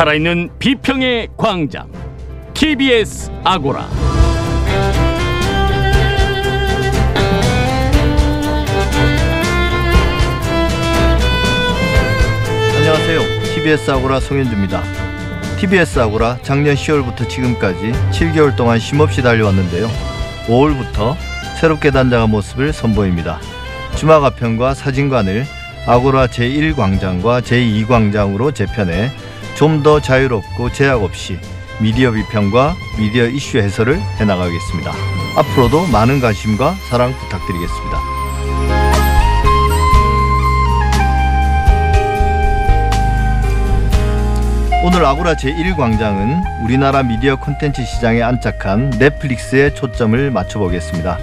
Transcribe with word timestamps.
살아있는 0.00 0.48
비평의 0.58 1.28
광장 1.36 1.92
TBS 2.54 3.30
아고라 3.44 3.86
안녕하세요. 12.78 13.20
TBS 13.54 13.90
아고라 13.90 14.20
송현주입니다. 14.20 14.82
TBS 15.58 15.98
아고라 15.98 16.38
작년 16.40 16.76
10월부터 16.76 17.28
지금까지 17.28 17.92
7개월 18.10 18.56
동안 18.56 18.78
쉼없이 18.78 19.20
달려왔는데요. 19.20 19.86
5월부터 20.46 21.14
새롭게 21.60 21.90
단장한 21.90 22.30
모습을 22.30 22.72
선보입니다. 22.72 23.38
주막 23.96 24.24
아편과 24.24 24.72
사진관을 24.72 25.44
아고라 25.86 26.28
제1광장과 26.28 27.42
제2광장으로 27.42 28.54
재편해 28.54 29.10
좀 29.60 29.82
더 29.82 30.00
자유롭고 30.00 30.72
제약 30.72 31.02
없이 31.02 31.38
미디어 31.82 32.12
비평과 32.12 32.76
미디어 32.98 33.26
이슈 33.26 33.58
해설을 33.58 34.00
해나가겠습니다. 34.18 34.90
앞으로도 35.36 35.86
많은 35.88 36.18
관심과 36.18 36.72
사랑 36.88 37.12
부탁드리겠습니다. 37.12 37.98
오늘 44.82 45.04
아고라 45.04 45.34
제1광장은 45.34 46.64
우리나라 46.64 47.02
미디어 47.02 47.36
콘텐츠 47.36 47.84
시장에 47.84 48.22
안착한 48.22 48.88
넷플릭스에 48.98 49.74
초점을 49.74 50.30
맞춰보겠습니다. 50.30 51.18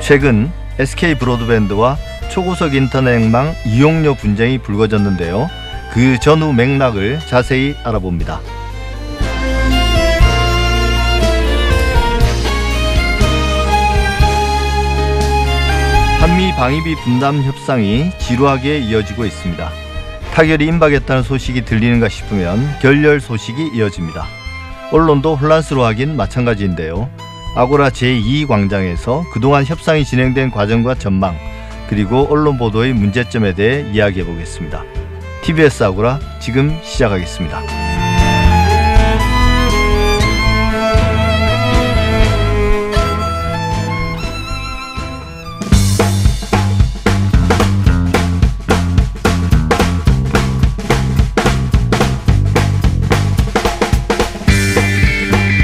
최근 0.00 0.52
SK 0.78 1.14
브로드밴드와 1.14 1.96
초고속 2.28 2.74
인터넷망 2.74 3.54
이용료 3.64 4.16
분쟁이 4.16 4.58
불거졌는데요. 4.58 5.48
그 5.92 6.18
전후 6.20 6.52
맥락을 6.52 7.18
자세히 7.26 7.74
알아봅니다. 7.84 8.40
한미 16.20 16.52
방위비 16.52 16.96
분담 17.04 17.42
협상이 17.42 18.10
지루하게 18.18 18.78
이어지고 18.80 19.24
있습니다. 19.24 19.70
타결이 20.34 20.66
임박했다는 20.66 21.22
소식이 21.22 21.64
들리는가 21.64 22.08
싶으면 22.08 22.60
결렬 22.80 23.20
소식이 23.20 23.70
이어집니다. 23.74 24.24
언론도 24.92 25.36
혼란스러워하긴 25.36 26.16
마찬가지인데요. 26.16 27.08
아고라 27.56 27.90
제2광장에서 27.90 29.28
그동안 29.32 29.64
협상이 29.64 30.04
진행된 30.04 30.50
과정과 30.50 30.96
전망, 30.96 31.36
그리고 31.88 32.26
언론 32.30 32.58
보도의 32.58 32.92
문제점에 32.92 33.54
대해 33.54 33.90
이야기해 33.92 34.24
보겠습니다. 34.24 34.84
TBS 35.48 35.82
아고라 35.82 36.20
지금 36.40 36.78
시작하겠습니다. 36.82 37.62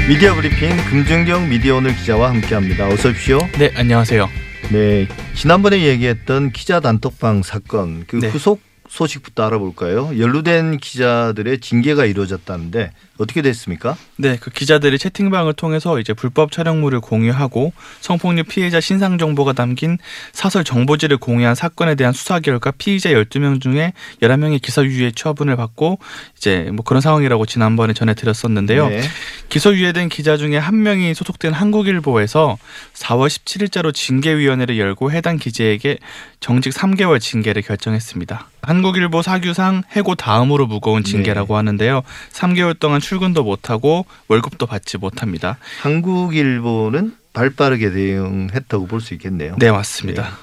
미디어 0.09 0.33
브리핑 0.33 0.75
금준경 0.89 1.47
미디어 1.49 1.75
오늘 1.75 1.95
기자와 1.95 2.31
함께합니다. 2.31 2.87
어서 2.87 3.09
오십시오. 3.09 3.37
네, 3.59 3.71
안녕하세요. 3.75 4.27
네, 4.71 5.07
지난번에 5.35 5.83
얘기했던 5.83 6.53
기자 6.53 6.79
단톡방 6.79 7.43
사건 7.43 8.05
그 8.07 8.15
네. 8.15 8.29
후속 8.29 8.59
소식부터 8.95 9.43
알아볼까요? 9.45 10.17
연루된 10.17 10.77
기자들의 10.77 11.59
징계가 11.59 12.05
이루어졌다는데 12.05 12.93
어떻게 13.17 13.41
됐습니까? 13.41 13.95
네, 14.17 14.37
그 14.39 14.49
기자들이 14.49 14.97
채팅방을 14.97 15.53
통해서 15.53 15.99
이제 15.99 16.13
불법 16.13 16.51
촬영물을 16.51 16.99
공유하고 16.99 17.73
성폭력 18.01 18.47
피해자 18.47 18.81
신상 18.81 19.17
정보가 19.17 19.53
담긴 19.53 19.97
사설 20.33 20.63
정보지를 20.63 21.17
공유한 21.17 21.55
사건에 21.55 21.95
대한 21.95 22.13
수사 22.13 22.39
결과 22.39 22.71
피의자 22.71 23.09
12명 23.09 23.61
중에 23.61 23.93
11명이 24.21 24.61
기소유예 24.61 25.11
처분을 25.11 25.55
받고 25.55 25.99
이제 26.37 26.69
뭐 26.73 26.83
그런 26.83 27.01
상황이라고 27.01 27.45
지난번에 27.45 27.93
전해 27.93 28.13
드렸었는데요. 28.13 28.89
네. 28.89 29.01
기소유예된 29.49 30.09
기자 30.09 30.37
중에 30.37 30.57
한 30.57 30.83
명이 30.83 31.13
소속된 31.13 31.53
한국일보에서 31.53 32.57
4월 32.93 33.27
17일자로 33.27 33.93
징계위원회를 33.93 34.77
열고 34.77 35.11
해당 35.11 35.37
기자에게 35.37 35.99
정직 36.39 36.73
3개월 36.73 37.19
징계를 37.19 37.61
결정했습니다. 37.61 38.47
한국일보 38.61 39.21
사규상 39.21 39.83
해고 39.95 40.15
다음으로 40.15 40.67
무거운 40.67 41.03
징계라고 41.03 41.55
하는데요. 41.55 42.01
3개월 42.31 42.77
동안 42.77 42.99
출근도 43.05 43.43
못하고 43.43 44.05
월급도 44.29 44.65
받지 44.65 44.97
못합니다. 44.97 45.57
한국일보는 45.81 47.15
발빠르게 47.33 47.91
대응했다고 47.91 48.87
볼 48.87 48.99
수 49.01 49.13
있겠네요. 49.13 49.55
네, 49.59 49.71
맞습니다. 49.71 50.37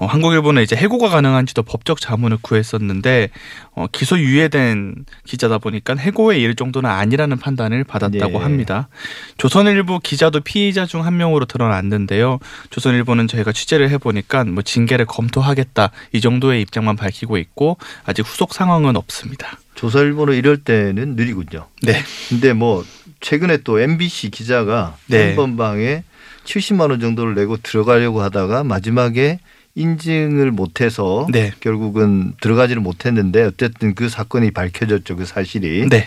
어, 0.00 0.06
한국일보는 0.06 0.62
이제 0.62 0.74
해고가 0.76 1.10
가능한지도 1.10 1.62
법적 1.62 2.00
자문을 2.00 2.38
구했었는데 2.40 3.28
어, 3.72 3.86
기소 3.92 4.18
유예된 4.18 5.04
기자다 5.26 5.58
보니까 5.58 5.94
해고에 5.94 6.38
이를 6.38 6.54
정도는 6.54 6.88
아니라는 6.88 7.36
판단을 7.38 7.84
받았다고 7.84 8.32
네. 8.32 8.38
합니다. 8.38 8.88
조선일보 9.36 9.98
기자도 9.98 10.40
피의자 10.40 10.86
중 10.86 11.00
한 11.00 11.16
명으로 11.16 11.44
드러났는데요. 11.46 12.38
조선일보는 12.70 13.28
저희가 13.28 13.52
취재를 13.52 13.90
해보니까 13.90 14.44
뭐 14.44 14.62
징계를 14.62 15.06
검토하겠다 15.06 15.90
이 16.12 16.20
정도의 16.20 16.62
입장만 16.62 16.96
밝히고 16.96 17.36
있고 17.38 17.76
아직 18.04 18.26
후속 18.26 18.54
상황은 18.54 18.96
없습니다. 18.96 19.58
조선일보는 19.74 20.34
이럴 20.34 20.58
때는 20.58 21.16
느리군요. 21.16 21.68
네, 21.82 22.02
근데 22.28 22.52
뭐 22.52 22.84
최근에 23.20 23.58
또 23.58 23.80
MBC 23.80 24.30
기자가 24.30 24.96
네. 25.06 25.28
한 25.28 25.36
번방에 25.36 26.04
70만 26.44 26.90
원 26.90 27.00
정도를 27.00 27.34
내고 27.34 27.56
들어가려고 27.58 28.22
하다가 28.22 28.64
마지막에 28.64 29.38
인증을 29.80 30.50
못해서 30.50 31.26
네. 31.30 31.52
결국은 31.60 32.34
들어가지를 32.40 32.82
못했는데 32.82 33.44
어쨌든 33.44 33.94
그 33.94 34.08
사건이 34.08 34.50
밝혀졌죠 34.50 35.16
그 35.16 35.24
사실이 35.24 35.88
네. 35.88 36.06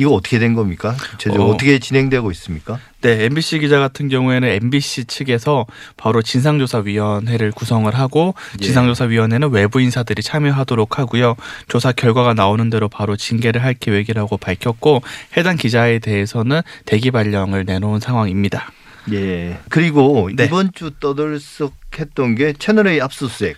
이거 0.00 0.12
어떻게 0.12 0.38
된 0.38 0.54
겁니까? 0.54 0.96
구체적으로 1.10 1.50
어. 1.50 1.54
어. 1.54 1.56
떻게 1.58 1.78
진행되고 1.78 2.30
있습니까? 2.30 2.78
네, 3.02 3.24
MBC 3.24 3.58
기자 3.58 3.78
같은 3.78 4.08
경우에는 4.08 4.48
MBC 4.48 5.04
측에서 5.04 5.66
바로 5.98 6.22
진상조사위원회를 6.22 7.52
구성을 7.52 7.94
하고 7.94 8.34
예. 8.60 8.64
진상조사위원회는 8.64 9.50
외부 9.50 9.78
인사들이 9.78 10.22
참여하도록 10.22 10.98
하고요. 10.98 11.36
조사 11.68 11.92
결과가 11.92 12.32
나오는 12.32 12.70
대로 12.70 12.88
바로 12.88 13.14
징계를 13.14 13.62
할 13.62 13.74
계획이라고 13.74 14.38
밝혔고 14.38 15.02
해당 15.36 15.56
기자에 15.56 15.98
대해서는 15.98 16.62
대기 16.86 17.10
발령을 17.10 17.66
내놓은 17.66 18.00
상황입니다. 18.00 18.72
예. 19.12 19.58
그리고 19.68 20.30
네. 20.34 20.44
이번 20.44 20.72
주 20.72 20.92
떠들썩했던 21.00 22.34
게 22.34 22.52
채널 22.54 22.88
A 22.88 23.00
압수수색 23.00 23.56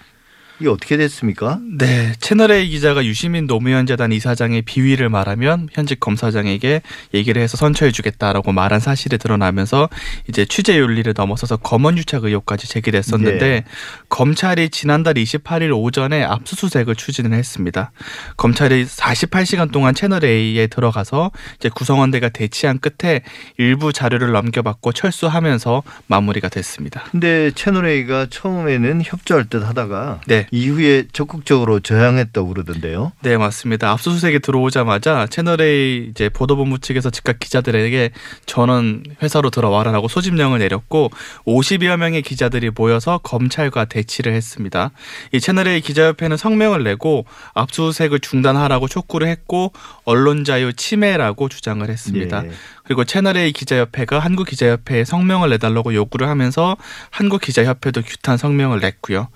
이게 0.61 0.69
어떻게 0.69 0.97
됐습니까? 0.97 1.59
네, 1.77 2.13
채널A 2.21 2.69
기자가 2.69 3.05
유시민 3.05 3.47
노무현 3.47 3.87
재단 3.87 4.13
이사장의 4.13 4.63
비위를 4.63 5.09
말하면 5.09 5.69
현직 5.73 5.99
검사장에게 5.99 6.83
얘기를 7.15 7.43
해서 7.43 7.57
선처해주겠다라고 7.57 8.53
말한 8.53 8.79
사실이 8.79 9.19
드러나면서 9.19 9.89
이제 10.29 10.45
취재 10.45 10.79
윤리를 10.79 11.12
넘어서서 11.17 11.57
검언 11.57 11.99
유착 11.99 12.25
의혹까지 12.25 12.69
제기됐었는데 12.69 13.39
네. 13.39 13.65
검찰이 14.09 14.71
지난달 14.71 15.15
28일 15.15 15.77
오전에 15.77 16.23
압수수색을 16.23 16.95
추진을 16.95 17.33
했습니다. 17.33 17.91
검찰이 18.37 18.85
48시간 18.87 19.73
동안 19.73 19.95
채널A에 19.95 20.69
들어가서 20.69 21.33
이제 21.57 21.69
구성원들과 21.69 22.29
대치한 22.29 22.79
끝에 22.79 23.23
일부 23.59 23.93
자료를 23.93 24.33
넘겨받고 24.33 24.93
철수하면서 24.93 25.83
마무리가 26.07 26.49
됐습니다. 26.49 27.05
근데 27.11 27.51
채널 27.55 27.87
A가 27.87 28.27
처음에는 28.31 29.03
협조할 29.05 29.47
듯 29.47 29.67
하다가 29.67 30.21
네. 30.27 30.47
이후에 30.53 31.05
적극적으로 31.13 31.81
저항했다고 31.81 32.49
그러던데요. 32.49 33.12
네, 33.23 33.38
맞습니다. 33.38 33.91
압수수색이 33.91 34.41
들어오자마자 34.41 35.26
채널A 35.26 36.09
이제 36.11 36.29
보도본부 36.29 36.79
측에서 36.79 37.09
즉각 37.09 37.41
기자들에게 37.41 38.11
전원 38.44 39.03
회사로 39.23 39.49
들어와라라고 39.49 40.09
소집령을 40.09 40.59
내렸고 40.59 41.11
50여 41.47 41.97
명의 41.97 42.21
기자들이 42.21 42.71
모여서 42.75 43.19
검찰과 43.23 43.87
대치를 43.87 44.35
했습니다. 44.35 44.91
이 45.32 45.41
채널A 45.41 45.81
기자협회는 45.81 46.37
성명을 46.37 46.85
내고 46.85 47.25
압수수색을 47.55 48.21
중단하라고 48.21 48.88
촉구를 48.88 49.29
했고 49.29 49.73
언론 50.05 50.44
자유 50.44 50.75
침해라고 50.75 51.49
주장을 51.49 51.88
했습니다. 51.88 52.44
예. 52.44 52.50
그리고 52.84 53.05
채널A 53.05 53.52
기자협회가 53.52 54.19
한국기자협회에 54.19 55.05
성명을 55.05 55.50
내달라고 55.50 55.94
요구를 55.94 56.29
하면서 56.29 56.76
한국기자협회도 57.11 58.02
규탄 58.02 58.37
성명을 58.37 58.81
냈고요. 58.81 59.29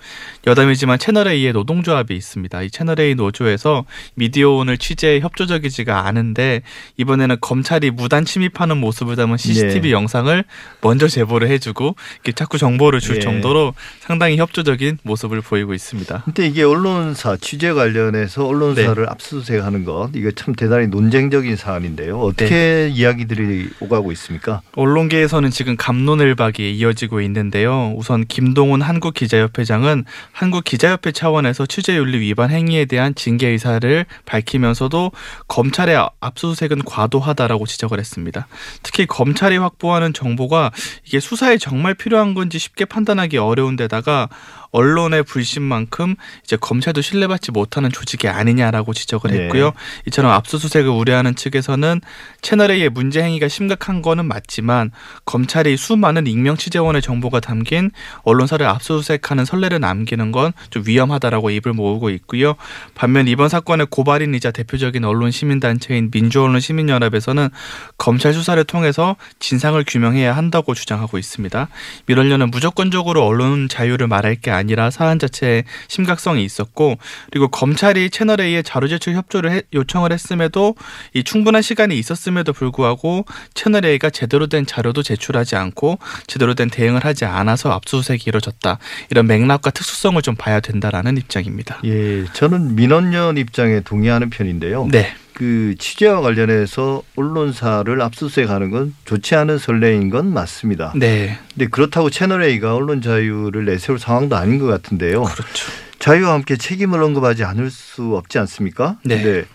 여담이지만 0.45 0.99
채널A의 0.99 1.53
노동조합이 1.53 2.15
있습니다. 2.15 2.61
이 2.63 2.69
채널A 2.69 3.15
노조에서 3.15 3.85
미디어온을 4.15 4.77
취재에 4.77 5.21
협조적이지가 5.21 6.05
않은데 6.05 6.61
이번에는 6.97 7.37
검찰이 7.39 7.91
무단 7.91 8.25
침입하는 8.25 8.77
모습을 8.77 9.15
담은 9.15 9.37
CCTV 9.37 9.81
네. 9.81 9.91
영상을 9.91 10.43
먼저 10.81 11.07
제보를 11.07 11.49
해주고 11.49 11.95
이렇게 12.15 12.31
자꾸 12.33 12.57
정보를 12.57 12.99
줄 12.99 13.17
예. 13.17 13.19
정도로 13.19 13.73
상당히 13.99 14.37
협조적인 14.37 14.99
모습을 15.03 15.41
보이고 15.41 15.73
있습니다. 15.73 16.23
근데 16.25 16.47
이게 16.47 16.63
언론사 16.63 17.37
취재 17.37 17.71
관련해서 17.71 18.45
언론사를 18.45 19.03
네. 19.03 19.09
압수수색하는 19.09 19.85
것 19.85 20.09
이거 20.15 20.31
참 20.31 20.53
대단히 20.53 20.87
논쟁적인 20.87 21.55
사안인데요. 21.55 22.19
어떻게 22.19 22.49
네. 22.49 22.91
이야기들이 22.93 23.36
오가고 23.79 24.11
있습니까? 24.13 24.61
언론계에서는 24.75 25.49
지금 25.51 25.75
감론을박이 25.77 26.75
이어지고 26.75 27.21
있는데요. 27.21 27.93
우선 27.95 28.25
김동훈 28.25 28.81
한국기자협회장은 28.81 30.05
한국기자협회 30.31 31.11
차원에서 31.11 31.65
취재윤리 31.65 32.19
위반 32.19 32.49
행위에 32.49 32.85
대한 32.85 33.13
징계 33.15 33.47
의사를 33.49 34.05
밝히면서도 34.25 35.11
검찰의 35.47 36.09
압수수색은 36.19 36.83
과도하다라고 36.85 37.65
지적을 37.65 37.99
했습니다. 37.99 38.47
특히 38.83 39.05
검찰이 39.05 39.57
확보하는 39.57 40.13
정보가 40.13 40.71
이게 41.05 41.19
수사에 41.19 41.57
정말 41.57 41.93
필요한 41.93 42.33
건지 42.33 42.59
쉽게 42.59 42.85
판단하기 42.85 43.37
어려운 43.37 43.75
데다가 43.75 44.29
언론의 44.71 45.23
불신만큼 45.23 46.15
이제 46.43 46.55
검찰도 46.55 47.01
신뢰받지 47.01 47.51
못하는 47.51 47.89
조직이 47.91 48.27
아니냐라고 48.27 48.93
지적을 48.93 49.31
네. 49.31 49.43
했고요. 49.43 49.73
이처럼 50.07 50.31
압수수색을 50.31 50.89
우려하는 50.89 51.35
측에서는 51.35 52.01
채널A의 52.41 52.89
문제 52.89 53.21
행위가 53.27 53.47
심각한 53.47 54.01
거는 54.01 54.25
맞지만 54.25 54.91
검찰이 55.25 55.77
수많은 55.77 56.25
익명 56.27 56.57
취재원의 56.57 57.01
정보가 57.01 57.39
담긴 57.41 57.91
언론사를 58.23 58.65
압수수색하는 58.65 59.45
선례를 59.45 59.79
남기는 59.79 60.31
건 60.31 60.51
좀 60.69 60.83
위험하다라고 60.87 61.49
입을 61.51 61.73
모으고 61.73 62.09
있고요. 62.09 62.55
반면 62.95 63.27
이번 63.27 63.49
사건의 63.49 63.87
고발인이자 63.89 64.51
대표적인 64.51 65.03
언론 65.05 65.29
시민 65.31 65.59
단체인 65.59 66.09
민주언론 66.11 66.59
시민연합에서는 66.59 67.49
검찰 67.97 68.33
수사를 68.33 68.61
통해서 68.63 69.15
진상을 69.39 69.81
규명해야 69.87 70.35
한다고 70.35 70.73
주장하고 70.73 71.17
있습니다. 71.17 71.67
이러려는 72.07 72.49
무조건적으로 72.49 73.23
언론 73.25 73.67
자유를 73.69 74.07
말할 74.07 74.35
게 74.35 74.51
아니라 74.51 74.89
사안 74.89 75.19
자체에 75.19 75.63
심각성이 75.87 76.43
있었고 76.45 76.97
그리고 77.31 77.47
검찰이 77.49 78.09
채널 78.09 78.41
A에 78.41 78.61
자료 78.61 78.87
제출 78.87 79.13
협조를 79.15 79.51
해- 79.51 79.61
요청을 79.73 80.11
했음에도 80.13 80.75
이 81.13 81.23
충분한 81.23 81.61
시간이 81.61 81.97
있었음에도 81.97 82.53
불구하고 82.53 83.16
채널 83.53 83.85
A가 83.85 84.09
제대로 84.09 84.47
된 84.47 84.65
자료도 84.65 85.03
제출하지 85.03 85.55
않고 85.55 85.99
제대로 86.27 86.53
된 86.53 86.69
대응을 86.69 87.05
하지 87.05 87.25
않아서 87.25 87.71
압수수색이 87.71 88.23
이루어졌다. 88.27 88.77
이런 89.09 89.27
맥락과 89.27 89.71
특수성을 89.71 90.21
좀 90.21 90.35
봐야 90.35 90.59
된다라는 90.59 91.17
입장입니다. 91.17 91.79
예, 91.85 92.25
저는 92.33 92.75
민원연 92.75 93.37
입장에 93.37 93.81
동의하는 93.81 94.29
편인데요. 94.29 94.87
네. 94.91 95.13
그 95.33 95.75
취재와 95.77 96.21
관련해서 96.21 97.03
언론사를 97.15 98.01
압수수색하는 98.01 98.71
건 98.71 98.95
좋지 99.05 99.35
않은 99.35 99.59
선례인 99.59 100.09
건 100.09 100.33
맞습니다. 100.33 100.93
네. 100.95 101.37
근데 101.53 101.67
그렇다고 101.67 102.09
채널 102.09 102.43
A가 102.43 102.73
언론 102.73 103.01
자유를 103.03 103.65
내세울 103.65 103.99
상황도 103.99 104.35
아닌 104.35 104.57
것 104.57 104.65
같은데요. 104.65 105.23
그렇죠. 105.23 105.71
자유와 105.99 106.33
함께 106.33 106.57
책임을 106.57 107.03
언급하지 107.03 107.43
않을 107.43 107.69
수 107.69 108.15
없지 108.15 108.39
않습니까? 108.39 108.97
네. 109.03 109.45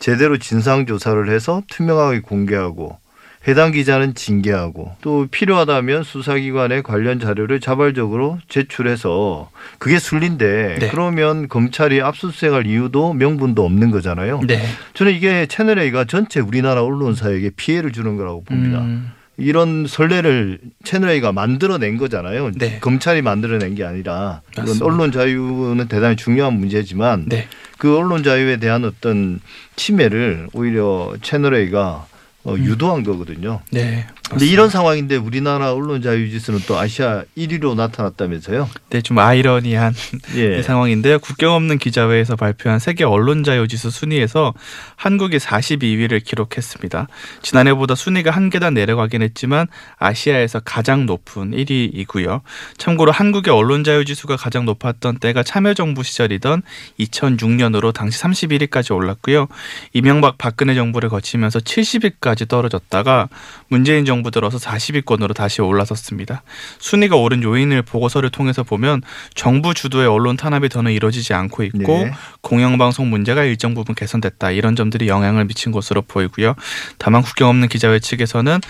제대로 0.00 0.38
진상 0.38 0.86
조사를 0.86 1.28
해서 1.30 1.62
투명하게 1.68 2.20
공개하고 2.20 2.98
해당 3.46 3.70
기자는 3.70 4.14
징계하고 4.14 4.96
또 5.00 5.26
필요하다면 5.30 6.02
수사기관에 6.02 6.82
관련 6.82 7.20
자료를 7.20 7.60
자발적으로 7.60 8.38
제출해서 8.48 9.50
그게 9.78 9.98
순리인데 9.98 10.78
네. 10.80 10.88
그러면 10.88 11.48
검찰이 11.48 12.02
압수수색할 12.02 12.66
이유도 12.66 13.12
명분도 13.14 13.64
없는 13.64 13.90
거잖아요. 13.90 14.40
네. 14.46 14.62
저는 14.94 15.14
이게 15.14 15.46
채널 15.46 15.78
A가 15.78 16.04
전체 16.04 16.40
우리나라 16.40 16.82
언론사에게 16.82 17.50
피해를 17.56 17.92
주는 17.92 18.16
거라고 18.16 18.42
봅니다. 18.42 18.80
음, 18.80 19.12
이런 19.36 19.86
선례를 19.86 20.58
채널 20.82 21.10
A가 21.10 21.30
만들어낸 21.30 21.96
거잖아요. 21.96 22.50
네. 22.56 22.80
검찰이 22.80 23.22
만들어낸 23.22 23.76
게 23.76 23.84
아니라. 23.84 24.42
언론 24.82 25.12
자유는 25.12 25.86
대단히 25.86 26.16
중요한 26.16 26.54
문제지만 26.54 27.26
네. 27.28 27.46
그 27.78 27.96
언론 27.96 28.24
자유에 28.24 28.56
대한 28.56 28.84
어떤 28.84 29.38
침해를 29.76 30.48
오히려 30.52 31.14
채널 31.22 31.54
A가 31.54 31.78
어, 31.80 32.07
음. 32.07 32.07
유도한 32.56 33.02
거거든요. 33.02 33.60
네. 33.70 34.06
근데 34.30 34.44
이런 34.44 34.68
상황인데 34.68 35.16
우리나라 35.16 35.72
언론 35.72 36.02
자유 36.02 36.30
지수는 36.30 36.60
또 36.66 36.78
아시아 36.78 37.24
1위로 37.36 37.74
나타났다면서요? 37.74 38.68
네, 38.90 39.00
좀 39.00 39.18
아이러니한 39.18 39.94
예. 40.36 40.58
이 40.60 40.62
상황인데요. 40.62 41.18
국경 41.18 41.54
없는 41.54 41.78
기자회에서 41.78 42.36
발표한 42.36 42.78
세계 42.78 43.04
언론 43.04 43.42
자유 43.42 43.66
지수 43.66 43.90
순위에서 43.90 44.52
한국이 44.96 45.38
42위를 45.38 46.22
기록했습니다. 46.22 47.08
지난해보다 47.40 47.94
순위가 47.94 48.30
한 48.30 48.50
계단 48.50 48.74
내려가긴 48.74 49.22
했지만 49.22 49.66
아시아에서 49.96 50.60
가장 50.60 51.06
높은 51.06 51.52
1위이고요. 51.52 52.42
참고로 52.76 53.12
한국의 53.12 53.52
언론 53.52 53.82
자유 53.82 54.04
지수가 54.04 54.36
가장 54.36 54.66
높았던 54.66 55.20
때가 55.20 55.42
참여정부 55.42 56.02
시절이던 56.02 56.62
2006년으로 57.00 57.94
당시 57.94 58.20
31위까지 58.22 58.94
올랐고요. 58.94 59.48
이명박 59.94 60.36
박근혜 60.36 60.74
정부를 60.74 61.08
거치면서 61.08 61.60
70위까지 61.60 62.46
떨어졌다가 62.46 63.28
문재인 63.68 64.04
정부 64.04 64.17
들어서 64.30 64.58
40위권으로 64.58 65.34
다시 65.34 65.62
올라섰습니다. 65.62 66.42
순위가 66.78 67.16
오른 67.16 67.42
요인을 67.42 67.82
보고서를 67.82 68.30
통해서 68.30 68.62
보면 68.62 69.02
정부 69.34 69.74
주도의 69.74 70.06
언론 70.06 70.36
탄압이 70.36 70.68
더는 70.68 70.92
이루어지지 70.92 71.34
않고 71.34 71.62
있고 71.64 72.04
네. 72.04 72.12
공영방송 72.42 73.08
문제가 73.08 73.44
일정 73.44 73.74
부분 73.74 73.94
개선됐다 73.94 74.50
이런 74.50 74.76
점들이 74.76 75.08
영향을 75.08 75.46
미친 75.46 75.72
것으로 75.72 76.02
보이고요. 76.02 76.54
다만 76.98 77.22
국경 77.22 77.48
없는 77.48 77.68
기자회 77.68 77.98
측에서는 77.98 78.60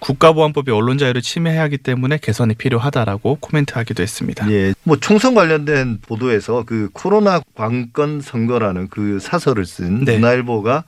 국가보안법이 0.00 0.70
언론 0.70 0.98
자유를 0.98 1.22
침해하기 1.22 1.78
때문에 1.78 2.18
개선이 2.18 2.54
필요하다라고 2.54 3.38
코멘트하기도 3.40 4.02
했습니다. 4.02 4.50
예. 4.50 4.74
뭐 4.84 4.96
총선 4.96 5.34
관련된 5.34 5.98
보도에서 6.02 6.64
그 6.64 6.88
코로나 6.92 7.40
관건 7.54 8.20
선거라는 8.20 8.88
그 8.88 9.18
사설을 9.20 9.66
쓴 9.66 10.04
네. 10.04 10.14
문화일보가 10.14 10.84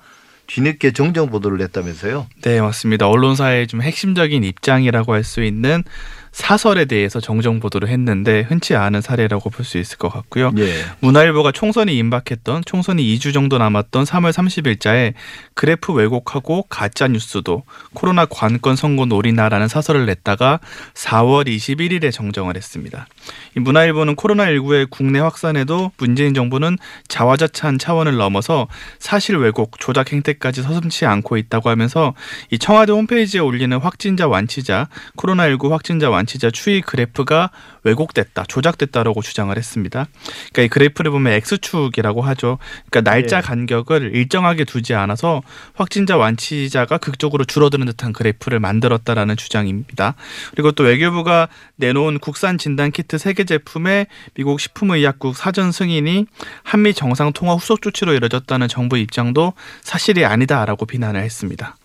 뒤늦게 0.51 0.91
정정 0.93 1.31
보도를 1.31 1.59
냈다면서요? 1.59 2.27
네, 2.43 2.61
맞습니다. 2.61 3.07
언론사의 3.09 3.69
좀 3.69 3.83
핵심적인 3.83 4.43
입장이라고 4.45 5.13
할 5.15 5.21
수 5.23 5.43
있는 5.45 5.85
사설에 6.33 6.85
대해서 6.85 7.21
정정 7.21 7.61
보도를 7.61 7.89
했는데 7.89 8.43
흔치 8.43 8.75
않은 8.75 9.01
사례라고 9.01 9.49
볼 9.51 9.61
수 9.65 9.79
있을 9.79 9.99
것 9.99 10.09
같고요. 10.09 10.53
예. 10.59 10.73
문화일보가 11.01 11.53
총선이 11.53 11.97
임박했던 11.97 12.65
총선이 12.65 13.03
2주 13.17 13.33
정도 13.35 13.59
남았던 13.59 14.05
3월 14.05 14.33
30일자에 14.33 15.13
그래프 15.55 15.93
왜곡하고 15.93 16.63
가짜 16.69 17.09
뉴스도 17.09 17.63
코로나 17.93 18.25
관건 18.25 18.77
선거 18.77 19.05
놀이나라는 19.05 19.69
사설을 19.69 20.07
냈다가 20.07 20.61
4월 20.95 21.47
21일에 21.47 22.11
정정을 22.13 22.57
했습니다. 22.57 23.07
이 23.57 23.61
문화일보는 23.61 24.17
코로나19의 24.17 24.89
국내 24.91 25.19
확산에도 25.19 25.93
문재인 25.99 26.35
정부는 26.35 26.79
자화자찬 27.09 27.79
차원을 27.79 28.17
넘어서 28.17 28.67
사실 28.99 29.37
왜곡, 29.37 29.79
조작 29.79 30.13
행태까지 30.13 30.63
서슴치 30.63 31.07
않고 31.07 31.37
있다고 31.37 31.69
하면서 31.69 32.15
이 32.51 32.59
청와대 32.59 32.93
홈페이지에 32.93 33.41
올리는 33.41 33.77
확진자 33.79 34.27
완치자, 34.27 34.89
코로나19 35.17 35.71
확진자 35.71 36.09
완치자 36.09 36.20
추이 36.27 36.81
그래프가 36.81 37.51
왜곡됐다, 37.83 38.45
조작됐다라고 38.45 39.23
주장을 39.23 39.57
했습니다. 39.57 40.07
그러니까 40.53 40.63
이 40.63 40.69
그래프를 40.69 41.11
보면 41.11 41.33
X축이라고 41.33 42.23
하죠. 42.23 42.59
그러니까 42.91 43.11
날짜 43.11 43.39
예. 43.39 43.41
간격을 43.41 44.15
일정하게 44.15 44.65
두지 44.65 44.95
않아서 44.95 45.43
확진자 45.75 46.17
완치자가 46.17 46.99
극적으로 46.99 47.45
줄어드는 47.45 47.87
듯한 47.87 48.13
그래프를 48.13 48.61
만들었다라는 48.61 49.37
주장입니다. 49.37 50.15
그리고 50.53 50.73
또 50.73 50.85
외교부가 50.85 51.49
내놓은 51.77 52.19
국산 52.19 52.59
진단 52.59 52.91
키트 52.91 53.19
세 53.19 53.31
개 53.33 53.45
제품의 53.45 54.07
미국 54.35 54.61
식품의약국 54.61 55.37
사전 55.37 55.73
승인이 55.73 56.27
한미 56.63 56.95
정상 56.95 57.33
통화 57.33 57.55
후속 57.55 57.81
조치로 57.81 58.13
이뤄졌다는 58.15 58.69
정부 58.69 58.99
입장도 58.99 59.53
사실이 59.83 60.25
아니다라고 60.25 60.85
비난을 60.87 61.23
했습니다. 61.23 61.77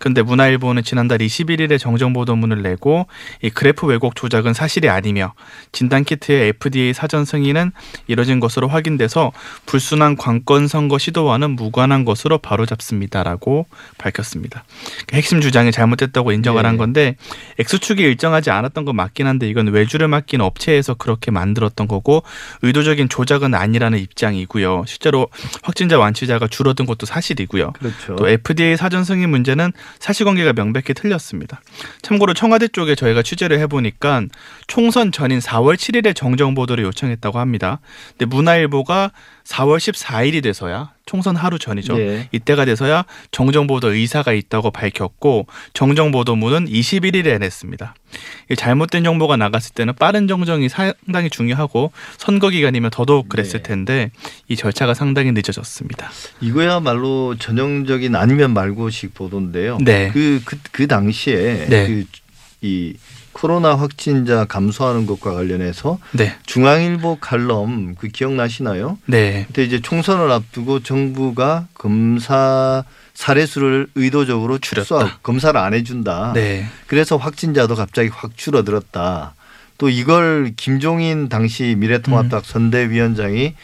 근데 0.00 0.22
문화일보는 0.22 0.82
지난달 0.82 1.18
21일에 1.18 1.78
정정 1.78 2.14
보도문을 2.14 2.62
내고 2.62 3.06
이 3.42 3.50
그래프 3.50 3.86
왜곡 3.86 4.16
조작은 4.16 4.54
사실이 4.54 4.88
아니며 4.88 5.34
진단 5.72 6.04
키트의 6.04 6.48
FDA 6.48 6.94
사전 6.94 7.26
승인은 7.26 7.70
이뤄진 8.06 8.40
것으로 8.40 8.66
확인돼서 8.66 9.30
불순한 9.66 10.16
관건 10.16 10.68
선거 10.68 10.96
시도와는 10.96 11.50
무관한 11.50 12.06
것으로 12.06 12.38
바로잡습니다라고 12.38 13.66
밝혔습니다. 13.98 14.64
그 15.06 15.16
핵심 15.16 15.42
주장이 15.42 15.70
잘못됐다고 15.70 16.32
인정을 16.32 16.62
네. 16.62 16.68
한 16.68 16.78
건데 16.78 17.16
X축이 17.58 18.02
일정하지 18.02 18.50
않았던 18.50 18.86
건 18.86 18.96
맞긴 18.96 19.26
한데 19.26 19.50
이건 19.50 19.68
외주를 19.68 20.08
맡긴 20.08 20.40
업체에서 20.40 20.94
그렇게 20.94 21.30
만들었던 21.30 21.86
거고 21.86 22.22
의도적인 22.62 23.10
조작은 23.10 23.54
아니라는 23.54 23.98
입장이고요. 23.98 24.84
실제로 24.86 25.28
확진자 25.62 25.98
완치자가 25.98 26.48
줄어든 26.48 26.86
것도 26.86 27.04
사실이고요. 27.04 27.72
그렇죠. 27.72 28.16
또 28.16 28.26
FDA 28.26 28.78
사전 28.78 29.04
승인 29.04 29.28
문제는 29.28 29.72
사실관계가 29.98 30.52
명백히 30.52 30.94
틀렸습니다. 30.94 31.60
참고로 32.02 32.34
청와대 32.34 32.68
쪽에 32.68 32.94
저희가 32.94 33.22
취재를 33.22 33.58
해보니까 33.60 34.22
총선 34.66 35.12
전인 35.12 35.38
4월 35.38 35.76
7일에 35.76 36.14
정정 36.14 36.54
보도를 36.54 36.84
요청했다고 36.84 37.38
합니다. 37.38 37.80
근데 38.10 38.24
문화일보가 38.26 39.12
4월 39.50 39.78
14일이 39.78 40.42
돼서야 40.42 40.92
총선 41.06 41.34
하루 41.34 41.58
전이죠. 41.58 41.98
예. 41.98 42.28
이때가 42.30 42.64
돼서야 42.64 43.04
정정보도 43.32 43.92
의사가 43.92 44.32
있다고 44.32 44.70
밝혔고 44.70 45.48
정정보도문은 45.74 46.66
21일에 46.66 47.38
냈습니다. 47.40 47.94
이 48.50 48.56
잘못된 48.56 49.02
정보가 49.02 49.36
나갔을 49.36 49.74
때는 49.74 49.94
빠른 49.96 50.28
정정이 50.28 50.68
상당히 50.68 51.30
중요하고 51.30 51.90
선거 52.16 52.48
기간이면 52.48 52.90
더더욱 52.90 53.28
그랬을 53.28 53.62
네. 53.62 53.62
텐데 53.62 54.10
이 54.48 54.54
절차가 54.54 54.94
상당히 54.94 55.32
늦어졌습니다. 55.32 56.10
이거야말로 56.40 57.34
전형적인 57.36 58.14
아니면 58.14 58.54
말고식 58.54 59.14
보도인데요. 59.14 59.78
네. 59.80 60.10
그, 60.12 60.40
그, 60.44 60.58
그 60.70 60.86
당시에 60.86 61.66
네. 61.68 62.04
그이 62.60 62.94
코로나 63.32 63.74
확진자 63.76 64.44
감소하는 64.44 65.06
것과 65.06 65.32
관련해서 65.34 65.98
네, 66.12 66.34
중앙일보 66.46 67.18
칼럼 67.20 67.94
그 67.96 68.08
기억나시나요? 68.08 68.98
네, 69.06 69.44
그때 69.46 69.64
이제 69.64 69.80
총선을 69.80 70.30
앞두고 70.30 70.80
정부가 70.80 71.66
검사 71.74 72.84
사례 73.14 73.46
수를 73.46 73.86
의도적으로 73.94 74.58
줄였다. 74.58 74.84
축소하고 74.84 75.10
검사를 75.22 75.58
안 75.58 75.74
해준다. 75.74 76.32
네, 76.34 76.66
그래서 76.86 77.16
확진자도 77.16 77.74
갑자기 77.74 78.08
확 78.08 78.36
줄어들었다. 78.36 79.34
또 79.78 79.88
이걸 79.88 80.52
김종인 80.56 81.28
당시 81.30 81.74
미래통합당 81.78 82.42
선대위원장이 82.44 83.44
이 83.44 83.54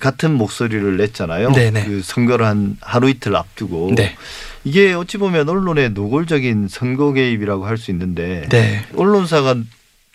같은 0.00 0.32
목소리를 0.34 0.96
냈잖아요. 0.96 1.48
음. 1.48 1.52
네네. 1.52 1.84
그 1.84 2.02
선거를 2.02 2.44
한 2.44 2.76
하루 2.80 3.08
이틀 3.08 3.36
앞두고 3.36 3.92
네, 3.94 4.16
이게 4.64 4.92
어찌 4.94 5.16
보면 5.16 5.48
언론의 5.48 5.90
노골적인 5.90 6.66
선거 6.68 7.12
개입이라고 7.12 7.66
할 7.66 7.76
수 7.78 7.90
있는데 7.92 8.46
네, 8.50 8.84
언론사가 8.96 9.54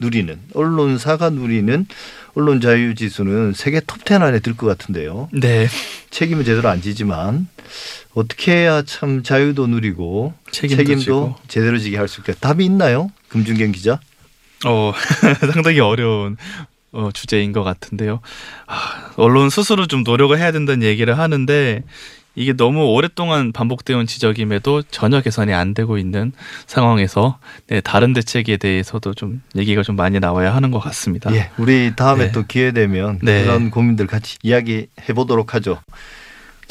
누리는 0.02 0.38
언론사가 0.54 1.30
누리는 1.30 1.86
언론 2.34 2.60
자유 2.62 2.96
지수는 2.96 3.54
세계 3.54 3.80
톱10 3.82 4.22
안에 4.22 4.40
들 4.40 4.56
것 4.56 4.66
같은데요. 4.68 5.30
네. 5.34 5.68
책임은 6.10 6.44
제대로 6.44 6.68
안 6.70 6.82
지지만 6.82 7.48
어떻게 8.14 8.52
해야 8.54 8.82
참 8.82 9.24
자유도 9.24 9.68
누리고 9.68 10.34
책임도 10.52 10.84
책임도. 10.84 11.36
제대로 11.48 11.78
지게 11.78 11.98
할 11.98 12.08
수 12.10 12.22
있을까? 12.22 12.38
답이 12.40 12.66
있나요? 12.66 13.10
금준경 13.30 13.72
기자? 13.72 14.00
어, 14.66 14.94
상당히 15.54 15.80
어려운 15.80 16.36
어, 16.94 17.10
주제인 17.14 17.52
것 17.52 17.64
같은데요. 17.64 18.20
아, 18.68 19.12
언론 19.16 19.50
스스로 19.50 19.88
좀 19.88 20.04
노력을 20.04 20.38
해야 20.38 20.52
된다는 20.52 20.84
얘기를 20.84 21.18
하는데 21.18 21.84
이게 22.36 22.54
너무 22.54 22.86
오랫동안 22.86 23.52
반복되어 23.52 23.98
온 23.98 24.08
지적임에도 24.08 24.84
전혀 24.84 25.22
개선이 25.22 25.54
안 25.54 25.74
되고 25.74 25.98
있는 25.98 26.32
상황에서 26.66 27.40
네, 27.68 27.82
다른 27.82 28.14
대책에 28.14 28.58
대해서도 28.58 29.14
좀 29.14 29.42
얘기가 29.56 29.84
좀 29.84 29.96
많이 29.96 30.20
나와야 30.20 30.56
하는 30.56 30.72
것 30.72 30.80
같습니다. 30.80 31.34
예, 31.36 31.50
우리 31.58 31.94
다음에 31.96 32.28
네. 32.28 32.32
또 32.32 32.44
기회 32.48 32.72
되면 32.72 33.20
네. 33.22 33.44
그런 33.44 33.70
고민들 33.70 34.08
같이 34.08 34.38
이야기해 34.44 35.14
보도록 35.14 35.54
하죠. 35.56 35.80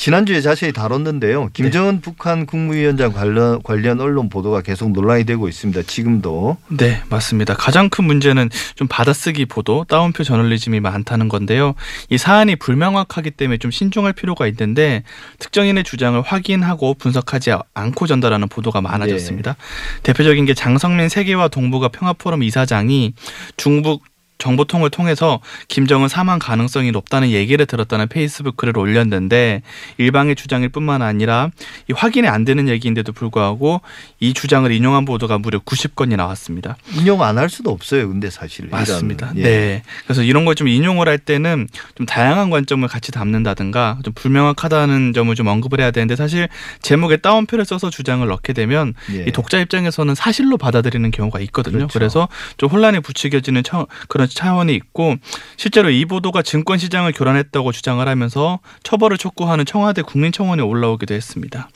지난주에 0.00 0.40
자세히 0.40 0.72
다뤘는데요. 0.72 1.50
김정은 1.52 2.00
북한 2.00 2.46
국무위원장 2.46 3.12
관련, 3.12 3.62
관련 3.62 4.00
언론 4.00 4.30
보도가 4.30 4.62
계속 4.62 4.92
논란이 4.92 5.24
되고 5.24 5.46
있습니다. 5.46 5.82
지금도. 5.82 6.56
네, 6.68 7.02
맞습니다. 7.10 7.52
가장 7.52 7.90
큰 7.90 8.04
문제는 8.04 8.48
좀 8.76 8.88
받아쓰기 8.88 9.44
보도, 9.44 9.84
따옴표 9.86 10.24
저널리즘이 10.24 10.80
많다는 10.80 11.28
건데요. 11.28 11.74
이 12.08 12.16
사안이 12.16 12.56
불명확하기 12.56 13.32
때문에 13.32 13.58
좀 13.58 13.70
신중할 13.70 14.14
필요가 14.14 14.46
있는데 14.46 15.02
특정인의 15.38 15.84
주장을 15.84 16.18
확인하고 16.22 16.94
분석하지 16.94 17.52
않고 17.74 18.06
전달하는 18.06 18.48
보도가 18.48 18.80
많아졌습니다. 18.80 19.56
대표적인 20.02 20.46
게 20.46 20.54
장성민 20.54 21.10
세계화 21.10 21.48
동북아 21.48 21.88
평화포럼 21.88 22.42
이사장이 22.42 23.12
중북 23.58 24.04
정보통을 24.40 24.90
통해서 24.90 25.40
김정은 25.68 26.08
사망 26.08 26.38
가능성이 26.38 26.90
높다는 26.90 27.30
얘기를 27.30 27.64
들었다는 27.66 28.08
페이스북 28.08 28.56
글을 28.56 28.76
올렸는데 28.76 29.62
일방의 29.98 30.34
주장일 30.36 30.70
뿐만 30.70 31.02
아니라 31.02 31.50
이 31.88 31.92
확인이 31.92 32.26
안 32.28 32.44
되는 32.44 32.68
얘기인데도 32.68 33.12
불구하고 33.12 33.80
이 34.18 34.34
주장을 34.34 34.70
인용한 34.70 35.04
보도가 35.04 35.38
무려 35.38 35.58
90건이 35.60 36.16
나왔습니다. 36.16 36.76
인용 36.94 37.22
안 37.22 37.38
할 37.38 37.48
수도 37.48 37.70
없어요. 37.70 38.08
근데 38.08 38.28
사실. 38.28 38.66
맞습니다. 38.68 39.32
예. 39.36 39.42
네. 39.42 39.82
그래서 40.04 40.22
이런 40.22 40.44
걸 40.44 40.50
좀 40.54 40.66
인용을 40.68 41.08
할 41.08 41.16
때는 41.16 41.68
좀 41.94 42.06
다양한 42.06 42.50
관점을 42.50 42.86
같이 42.88 43.12
담는다든가 43.12 43.98
좀 44.04 44.12
불명확하다는 44.14 45.12
점을 45.14 45.32
좀 45.34 45.46
언급을 45.46 45.80
해야 45.80 45.90
되는데 45.90 46.16
사실 46.16 46.48
제목에 46.82 47.18
따옴표를 47.18 47.64
써서 47.64 47.88
주장을 47.88 48.26
넣게 48.26 48.52
되면 48.52 48.94
예. 49.12 49.24
이 49.28 49.32
독자 49.32 49.58
입장에서는 49.58 50.14
사실로 50.14 50.56
받아들이는 50.58 51.10
경우가 51.12 51.40
있거든요. 51.40 51.86
그렇죠. 51.86 51.92
그래서좀 51.98 52.68
혼란이 52.70 53.00
부추겨지는 53.00 53.62
차, 53.62 53.86
그런 54.08 54.28
차원이 54.34 54.74
있고 54.74 55.16
실제로 55.56 55.90
이 55.90 56.04
보도가 56.04 56.42
증권 56.42 56.78
시장을 56.78 57.12
교란했다고 57.12 57.72
주장을 57.72 58.06
하면서 58.06 58.60
처벌을 58.82 59.18
촉구하는 59.18 59.64
청와대 59.64 60.02
국민청원에 60.02 60.62
올라오기도 60.62 61.14
했습니다. 61.14 61.68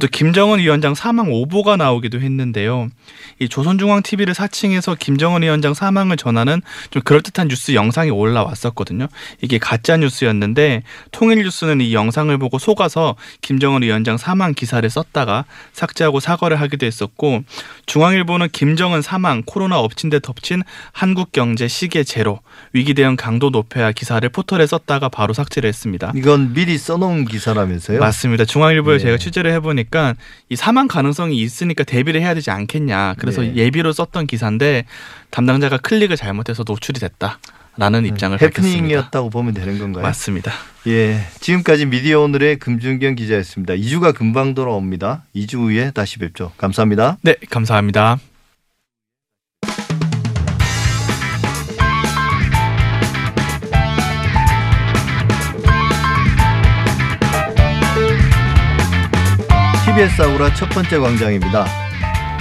또 0.00 0.06
김정은 0.08 0.58
위원장 0.58 0.94
사망 0.94 1.32
오보가 1.32 1.76
나오기도 1.76 2.20
했는데요. 2.20 2.88
이 3.38 3.48
조선중앙TV를 3.48 4.34
사칭해서 4.34 4.96
김정은 4.98 5.42
위원장 5.42 5.74
사망을 5.74 6.16
전하는 6.16 6.60
좀 6.90 7.02
그럴듯한 7.02 7.48
뉴스 7.48 7.74
영상이 7.74 8.10
올라왔었거든요. 8.10 9.08
이게 9.42 9.58
가짜 9.58 9.96
뉴스였는데 9.96 10.82
통일뉴스는 11.12 11.80
이 11.80 11.94
영상을 11.94 12.36
보고 12.38 12.58
속아서 12.58 13.16
김정은 13.42 13.82
위원장 13.82 14.16
사망 14.16 14.54
기사를 14.54 14.88
썼다가 14.88 15.44
삭제하고 15.72 16.20
사과를 16.20 16.60
하기도 16.60 16.86
했었고 16.86 17.44
중앙일보는 17.86 18.48
김정은 18.52 19.02
사망 19.02 19.42
코로나 19.44 19.78
엎친 19.78 20.10
데 20.10 20.18
덮친 20.18 20.62
한국 20.92 21.32
경제 21.32 21.68
시계 21.68 22.04
제로 22.04 22.40
위기 22.72 22.94
대응 22.94 23.16
강도 23.16 23.50
높여야 23.50 23.92
기사를 23.92 24.26
포털에 24.28 24.66
썼다가 24.66 25.08
바로 25.08 25.32
삭제를 25.32 25.68
했습니다. 25.68 26.12
이건 26.16 26.52
미리 26.52 26.76
써놓은 26.76 27.26
기사라면서요? 27.26 28.00
맞습니다. 28.00 28.44
중앙일보에 28.44 28.98
네. 28.98 29.04
제가 29.04 29.18
취재 29.18 29.35
를 29.42 29.52
해보니까 29.52 30.14
이 30.48 30.56
사망 30.56 30.88
가능성이 30.88 31.38
있으니까 31.40 31.84
대비를 31.84 32.20
해야 32.20 32.34
되지 32.34 32.50
않겠냐. 32.50 33.14
그래서 33.18 33.42
네. 33.42 33.54
예비로 33.54 33.92
썼던 33.92 34.26
기사인데 34.26 34.84
담당자가 35.30 35.78
클릭을 35.78 36.16
잘못해서 36.16 36.64
노출이 36.66 37.00
됐다 37.00 37.38
라는 37.76 38.06
입장을 38.06 38.36
밝혔습니다. 38.38 38.62
음, 38.62 38.72
해프닝이었다고 38.72 39.30
보면 39.30 39.54
되는 39.54 39.78
건가요? 39.78 40.02
맞습니다. 40.02 40.52
예. 40.86 41.20
지금까지 41.40 41.86
미디어 41.86 42.20
오늘의 42.20 42.58
금준경 42.58 43.16
기자였습니다. 43.16 43.74
2주가 43.74 44.14
금방 44.14 44.54
돌아옵니다. 44.54 45.24
2주 45.34 45.58
후에 45.58 45.90
다시 45.90 46.18
뵙죠. 46.18 46.52
감사합니다. 46.56 47.18
네, 47.22 47.34
감사합니다. 47.50 48.18
TBS 59.96 60.20
아우라 60.20 60.52
첫 60.52 60.68
번째 60.68 60.98
광장입니다. 60.98 61.66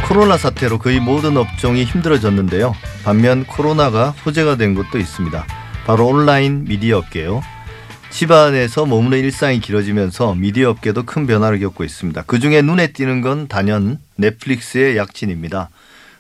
코로나 0.10 0.38
사태로 0.38 0.78
거의 0.78 1.00
모든 1.00 1.38
업종이 1.38 1.86
힘들어졌는데요. 1.86 2.76
반면 3.06 3.46
코로나가 3.46 4.10
호재가 4.10 4.58
된 4.58 4.76
것도 4.76 4.98
있습니다. 4.98 5.46
바로 5.86 6.08
온라인 6.08 6.66
미디어 6.66 6.98
업계요. 6.98 7.42
집안에서 8.10 8.86
머무는 8.86 9.20
일상이 9.20 9.62
길어지면서 9.62 10.36
미디어 10.36 10.72
업계도 10.72 11.04
큰 11.04 11.28
변화를 11.28 11.60
겪고 11.60 11.86
있습니다. 11.86 12.24
그 12.28 12.42
중에 12.42 12.62
눈에 12.62 12.88
띄는 12.88 13.22
건 13.22 13.48
단연 13.48 14.00
넷플릭스의 14.18 14.98
약진입니다. 14.98 15.70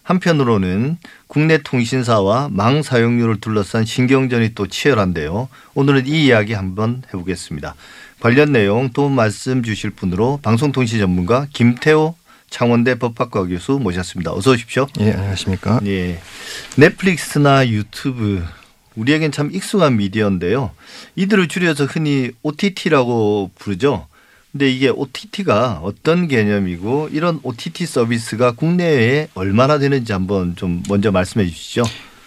한편으로는 0.06 0.98
국내 1.28 1.58
통신사와 1.58 2.50
망 2.52 2.84
사용료를 2.84 3.42
둘러싼 3.42 3.86
신경전이 3.86 4.52
또 4.54 4.68
치열한데요. 4.68 5.50
오늘은 5.74 6.06
이 6.06 6.26
이야기 6.26 6.54
한번 6.54 7.02
해보겠습니다. 7.08 7.76
관련 8.20 8.52
내용 8.52 8.92
도움 8.92 9.14
말씀 9.14 9.64
주실 9.64 9.90
분으로 9.90 10.40
방송통신 10.44 11.00
전문가 11.00 11.48
김태호 11.52 12.16
창원대 12.52 13.00
법학과 13.00 13.46
교수 13.48 13.74
모셨습니다. 13.74 14.32
어서 14.32 14.52
오십시오. 14.52 14.88
예, 15.00 15.12
안녕하십니까? 15.12 15.80
예. 15.88 16.20
넷플릭스나 16.78 17.68
유튜브 17.68 18.46
우리에겐 18.96 19.32
참 19.32 19.50
익숙한 19.52 19.98
미디어인데요. 19.98 20.70
이들을 21.16 21.48
줄여서 21.48 21.86
흔히 21.86 22.32
OTT라고 22.44 23.52
부르죠. 23.56 24.08
근데 24.56 24.72
이게 24.72 24.88
OTT가 24.88 25.82
어떤 25.84 26.30
개념이고 26.30 27.10
이런 27.12 27.42
OTT 27.44 27.86
서비스가 27.86 28.52
국내에 28.52 29.28
얼마나 29.36 29.78
되는지 29.78 30.14
한번 30.14 30.56
좀 30.56 30.82
먼저 30.88 31.12
말씀해 31.12 31.46
주시죠. 31.46 31.84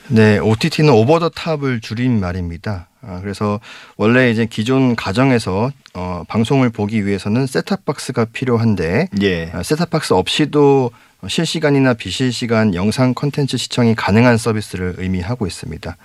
네, 0.08 0.38
OTT는 0.38 0.92
오버 0.92 1.20
더 1.20 1.30
탑을 1.30 1.80
줄인 1.80 2.20
말입니다. 2.20 2.88
아, 3.00 3.20
그래서 3.22 3.60
원래 3.96 4.30
이제 4.30 4.44
기존 4.44 4.94
가정에서 4.94 5.70
어, 5.94 6.24
방송을 6.28 6.68
보기 6.68 7.06
위해서는 7.06 7.46
셋탑박스가 7.46 8.26
필요한데 8.26 9.08
예. 9.22 9.50
아, 9.54 9.62
셋탑박스 9.62 10.12
없이도 10.12 10.90
실시간이나 11.26 11.94
비실시간 11.94 12.74
영상 12.74 13.14
콘텐츠 13.14 13.56
시청이 13.56 13.94
가능한 13.94 14.36
서비스를 14.36 14.96
의미하고 14.98 15.46
있습니다. 15.46 15.96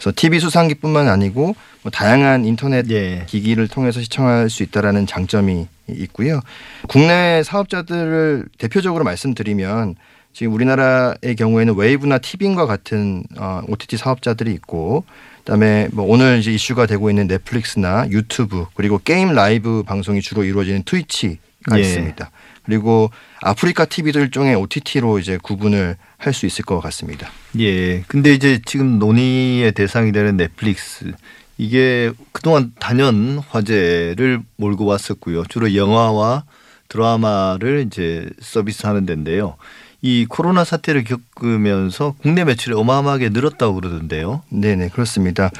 그래서 0.00 0.12
TV 0.16 0.40
수상기뿐만 0.40 1.08
아니고 1.08 1.54
뭐 1.82 1.90
다양한 1.92 2.46
인터넷 2.46 2.90
예. 2.90 3.24
기기를 3.26 3.68
통해서 3.68 4.00
시청할 4.00 4.48
수 4.48 4.62
있다라는 4.62 5.06
장점이 5.06 5.66
있고요. 5.88 6.40
국내 6.88 7.42
사업자들을 7.44 8.46
대표적으로 8.56 9.04
말씀드리면 9.04 9.96
지금 10.32 10.54
우리나라의 10.54 11.36
경우에는 11.36 11.74
웨이브나 11.76 12.18
티빙과 12.18 12.64
같은 12.66 13.24
어, 13.36 13.60
OTT 13.68 13.98
사업자들이 13.98 14.52
있고 14.52 15.04
그다음에 15.38 15.88
뭐 15.92 16.06
오늘 16.06 16.38
이제 16.38 16.50
이슈가 16.50 16.86
되고 16.86 17.10
있는 17.10 17.26
넷플릭스나 17.26 18.08
유튜브 18.08 18.66
그리고 18.74 18.98
게임 18.98 19.34
라이브 19.34 19.82
방송이 19.84 20.22
주로 20.22 20.44
이루어지는 20.44 20.84
트위치가 20.84 21.76
예. 21.76 21.80
있습니다. 21.80 22.30
그리고 22.70 23.10
아프리카 23.42 23.84
TV도 23.84 24.20
일종의 24.20 24.54
OTT로 24.54 25.18
이제 25.18 25.38
구분을 25.42 25.96
할 26.18 26.32
수 26.32 26.46
있을 26.46 26.64
것 26.64 26.78
같습니다. 26.80 27.28
예. 27.58 28.02
근데 28.06 28.32
이제 28.32 28.60
지금 28.64 28.98
논의의 29.00 29.72
대상이 29.72 30.12
되는 30.12 30.36
넷플릭스 30.36 31.12
이게 31.58 32.12
그동안 32.32 32.72
단연 32.78 33.38
화제를 33.48 34.40
몰고 34.56 34.84
왔었고요. 34.84 35.44
주로 35.48 35.74
영화와 35.74 36.44
드라마를 36.88 37.84
이제 37.86 38.28
서비스하는 38.40 39.04
데인데요. 39.06 39.56
이 40.02 40.26
코로나 40.28 40.62
사태를 40.64 41.04
겪으면서 41.04 42.14
국내 42.22 42.44
매출이 42.44 42.76
어마어마하게 42.76 43.30
늘었다고 43.30 43.74
그러던데요. 43.74 44.42
네네 44.50 44.90
그렇습니다. 44.90 45.50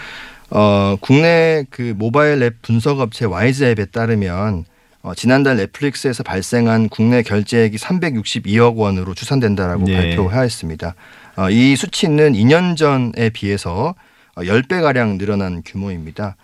어, 0.50 0.97
국내 1.00 1.64
그 1.71 1.95
모바일 1.97 2.43
앱 2.43 2.62
분석 2.62 3.00
업체 3.00 3.25
와이즈 3.25 3.64
앱에 3.64 3.87
따르면 3.87 4.64
어, 5.02 5.14
지난달 5.14 5.57
넷플릭스에서 5.57 6.23
발생한 6.23 6.88
국내 6.88 7.23
결제액이 7.23 7.76
362억 7.78 8.76
원으로 8.76 9.14
추산된다라고 9.14 9.85
네. 9.85 9.97
발표하였습니다. 9.97 10.95
어, 11.37 11.50
이 11.50 11.75
수치는 11.76 12.35
2년 12.35 12.76
전에 12.76 13.30
비해서 13.30 13.95
어, 14.35 14.42
10배 14.42 14.83
가량 14.83 15.16
늘어난 15.16 15.62
규모입니다. 15.64 16.37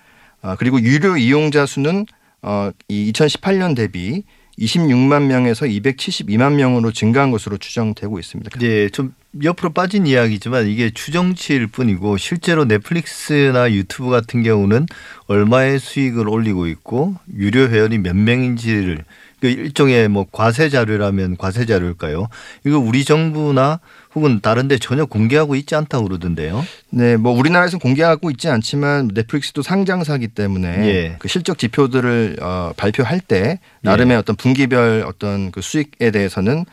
어, 0.42 0.54
그리고 0.58 0.80
유료 0.80 1.16
이용자 1.16 1.66
수는 1.66 2.06
어, 2.42 2.70
이 2.88 3.12
2018년 3.12 3.76
대비 3.76 4.24
26만 4.58 5.26
명에서 5.26 5.66
272만 5.66 6.54
명으로 6.54 6.92
증가한 6.92 7.30
것으로 7.30 7.58
추정되고 7.58 8.18
있습니다. 8.18 8.50
이제 8.56 8.88
좀 8.92 9.14
옆으로 9.42 9.70
빠진 9.70 10.06
이야기지만 10.06 10.66
이게 10.66 10.90
추정치일 10.90 11.66
뿐이고 11.66 12.16
실제로 12.16 12.64
넷플릭스나 12.64 13.72
유튜브 13.72 14.10
같은 14.10 14.42
경우는 14.42 14.86
얼마의 15.26 15.78
수익을 15.78 16.28
올리고 16.28 16.66
있고 16.66 17.14
유료 17.36 17.68
회원이 17.68 17.98
몇 17.98 18.16
명인지를 18.16 19.04
그 19.40 19.48
일종의 19.48 20.08
뭐 20.08 20.26
과세 20.30 20.68
자료라면 20.68 21.36
과세 21.36 21.66
자료일까요? 21.66 22.28
이거 22.64 22.78
우리 22.78 23.04
정부나 23.04 23.80
혹은 24.14 24.40
다른데 24.40 24.78
전혀 24.78 25.04
공개하고 25.04 25.56
있지 25.56 25.74
않다고 25.74 26.08
그러던데요. 26.08 26.64
네, 26.88 27.18
뭐 27.18 27.32
우리나라에서 27.32 27.76
공개하고 27.78 28.30
있지 28.30 28.48
않지만 28.48 29.10
넷플릭스도 29.12 29.60
상장사기 29.60 30.28
때문에 30.28 30.88
예. 30.88 31.16
그 31.18 31.28
실적 31.28 31.58
지표들을 31.58 32.38
어, 32.40 32.72
발표할 32.78 33.20
때 33.20 33.60
나름의 33.82 34.16
어떤 34.16 34.36
분기별 34.36 35.04
어떤 35.06 35.50
그 35.50 35.60
수익에 35.60 36.10
대해서는 36.10 36.60
어, 36.60 36.64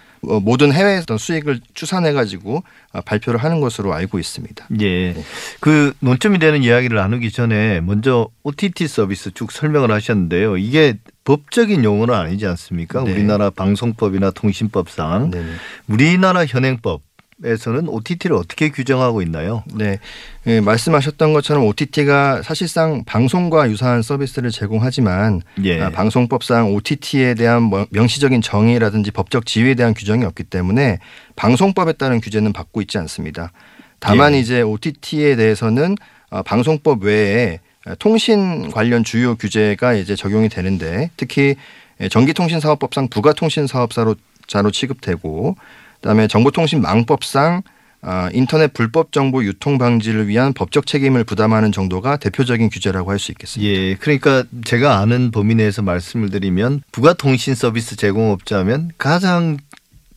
모든 0.41 0.71
해외 0.71 0.97
어떤 0.97 1.17
수익을 1.17 1.59
추산해 1.73 2.13
가지고 2.13 2.63
어, 2.91 3.01
발표를 3.01 3.43
하는 3.43 3.59
것으로 3.59 3.93
알고 3.93 4.19
있습니다. 4.19 4.67
예. 4.81 5.15
그 5.59 5.93
논점이 5.99 6.39
되는 6.39 6.63
이야기를 6.63 6.97
나누기 6.97 7.31
전에 7.31 7.81
먼저 7.81 8.29
OTT 8.43 8.87
서비스 8.87 9.31
쭉 9.33 9.51
설명을 9.51 9.91
하셨는데요. 9.91 10.57
이게 10.57 10.95
법적인 11.25 11.83
용어는 11.83 12.13
아니지 12.13 12.45
않습니까? 12.47 13.03
네. 13.03 13.13
우리나라 13.13 13.49
방송법이나 13.49 14.31
통신법상 14.31 15.31
네, 15.31 15.41
네. 15.41 15.51
우리나라 15.87 16.45
현행법 16.45 17.01
에서는 17.43 17.89
OTT를 17.89 18.35
어떻게 18.35 18.69
규정하고 18.69 19.21
있나요? 19.21 19.63
네, 19.75 19.99
예, 20.47 20.61
말씀하셨던 20.61 21.33
것처럼 21.33 21.65
OTT가 21.65 22.41
사실상 22.41 23.03
방송과 23.05 23.69
유사한 23.69 24.01
서비스를 24.01 24.49
제공하지만 24.51 25.41
예. 25.63 25.81
아, 25.81 25.89
방송법상 25.89 26.73
OTT에 26.73 27.33
대한 27.35 27.63
뭐- 27.63 27.85
명시적인 27.89 28.41
정의라든지 28.41 29.11
법적 29.11 29.45
지위에 29.45 29.75
대한 29.75 29.93
규정이 29.93 30.23
없기 30.25 30.43
때문에 30.45 30.99
방송법에 31.35 31.93
따른 31.93 32.21
규제는 32.21 32.53
받고 32.53 32.81
있지 32.81 32.97
않습니다. 32.99 33.51
다만 33.99 34.33
예. 34.33 34.39
이제 34.39 34.61
OTT에 34.61 35.35
대해서는 35.35 35.95
어, 36.29 36.43
방송법 36.43 37.03
외에 37.03 37.59
통신 37.99 38.71
관련 38.71 39.03
주요 39.03 39.35
규제가 39.35 39.93
이제 39.93 40.15
적용이 40.15 40.47
되는데 40.49 41.09
특히 41.17 41.55
예, 41.99 42.07
전기통신사업법상 42.09 43.09
부가통신사업자로 43.09 44.15
자로 44.47 44.71
취급되고 44.71 45.55
그다음에 46.03 46.27
정보통신망법상 46.27 47.63
아, 48.05 48.29
인터넷 48.33 48.73
불법 48.73 49.13
정보 49.13 49.45
유통 49.45 49.77
방지를 49.77 50.27
위한 50.27 50.51
법적 50.51 50.85
책임을 50.85 51.23
부담하는 51.23 51.71
정도가 51.71 52.17
대표적인 52.17 52.69
규제라고 52.69 53.09
할 53.09 53.17
수 53.17 53.31
있겠습니다. 53.31 53.71
예. 53.71 53.95
그러니까 53.95 54.43
제가 54.65 54.99
아는 54.99 55.31
범위 55.31 55.55
내에서 55.55 55.81
말씀을 55.81 56.29
드리면 56.29 56.83
부가통신 56.91 57.55
서비스 57.55 57.95
제공업자면 57.95 58.91
가장 58.97 59.57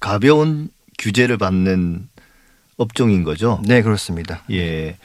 가벼운 0.01 0.69
규제를 0.99 1.39
받는 1.39 2.09
업종인 2.77 3.23
거죠. 3.23 3.63
네, 3.65 3.83
그렇습니다. 3.83 4.43
예. 4.51 4.97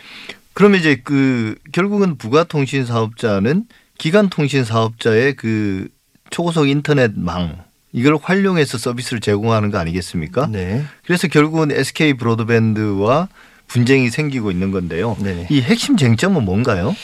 그러면 0.53 0.79
이제 0.79 0.99
그 1.03 1.55
결국은 1.71 2.17
부가통신 2.17 2.87
사업자는 2.87 3.65
기간통신 3.99 4.63
사업자의 4.65 5.35
그 5.35 5.87
초고속 6.31 6.67
인터넷망 6.67 7.63
이걸 7.93 8.17
활용해서 8.21 8.77
서비스를 8.77 9.19
제공하는 9.19 9.71
거 9.71 9.77
아니겠습니까? 9.77 10.47
네. 10.47 10.83
그래서 11.05 11.27
결국은 11.27 11.71
SK 11.71 12.13
브로드밴드와 12.13 13.27
분쟁이 13.67 14.09
생기고 14.09 14.51
있는 14.51 14.71
건데요. 14.71 15.15
네네. 15.21 15.47
이 15.49 15.61
핵심 15.61 15.95
쟁점은 15.97 16.43
뭔가요? 16.43 16.95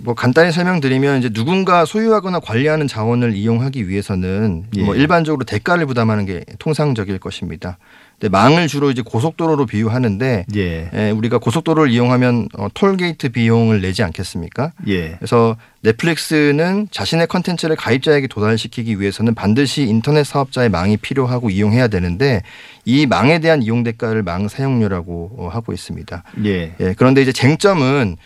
뭐 0.00 0.14
간단히 0.14 0.52
설명드리면 0.52 1.18
이제 1.18 1.28
누군가 1.30 1.84
소유하거나 1.84 2.40
관리하는 2.40 2.86
자원을 2.86 3.34
이용하기 3.34 3.88
위해서는 3.88 4.66
예. 4.76 4.82
뭐 4.82 4.94
일반적으로 4.94 5.44
대가를 5.44 5.86
부담하는 5.86 6.26
게 6.26 6.44
통상적일 6.58 7.18
것입니다. 7.18 7.78
근데 8.22 8.30
망을 8.30 8.68
주로 8.68 8.92
이제 8.92 9.02
고속도로로 9.02 9.66
비유하는데 9.66 10.46
예. 10.54 10.90
예, 10.94 11.10
우리가 11.10 11.38
고속도로를 11.38 11.90
이용하면 11.90 12.50
어, 12.56 12.68
톨게이트 12.72 13.30
비용을 13.30 13.80
내지 13.80 14.04
않겠습니까? 14.04 14.70
예. 14.86 15.16
그래서 15.16 15.56
넷플릭스는 15.80 16.86
자신의 16.92 17.26
컨텐츠를 17.26 17.74
가입자에게 17.74 18.28
도달시키기 18.28 19.00
위해서는 19.00 19.34
반드시 19.34 19.82
인터넷 19.82 20.22
사업자의 20.22 20.68
망이 20.68 20.98
필요하고 20.98 21.50
이용해야 21.50 21.88
되는데 21.88 22.42
이 22.84 23.06
망에 23.06 23.40
대한 23.40 23.60
이용 23.60 23.82
대가를 23.82 24.22
망 24.22 24.46
사용료라고 24.46 25.34
어, 25.38 25.48
하고 25.48 25.72
있습니다. 25.72 26.22
예. 26.44 26.76
예, 26.78 26.94
그런데 26.96 27.22
이제 27.22 27.32
쟁점은 27.32 28.18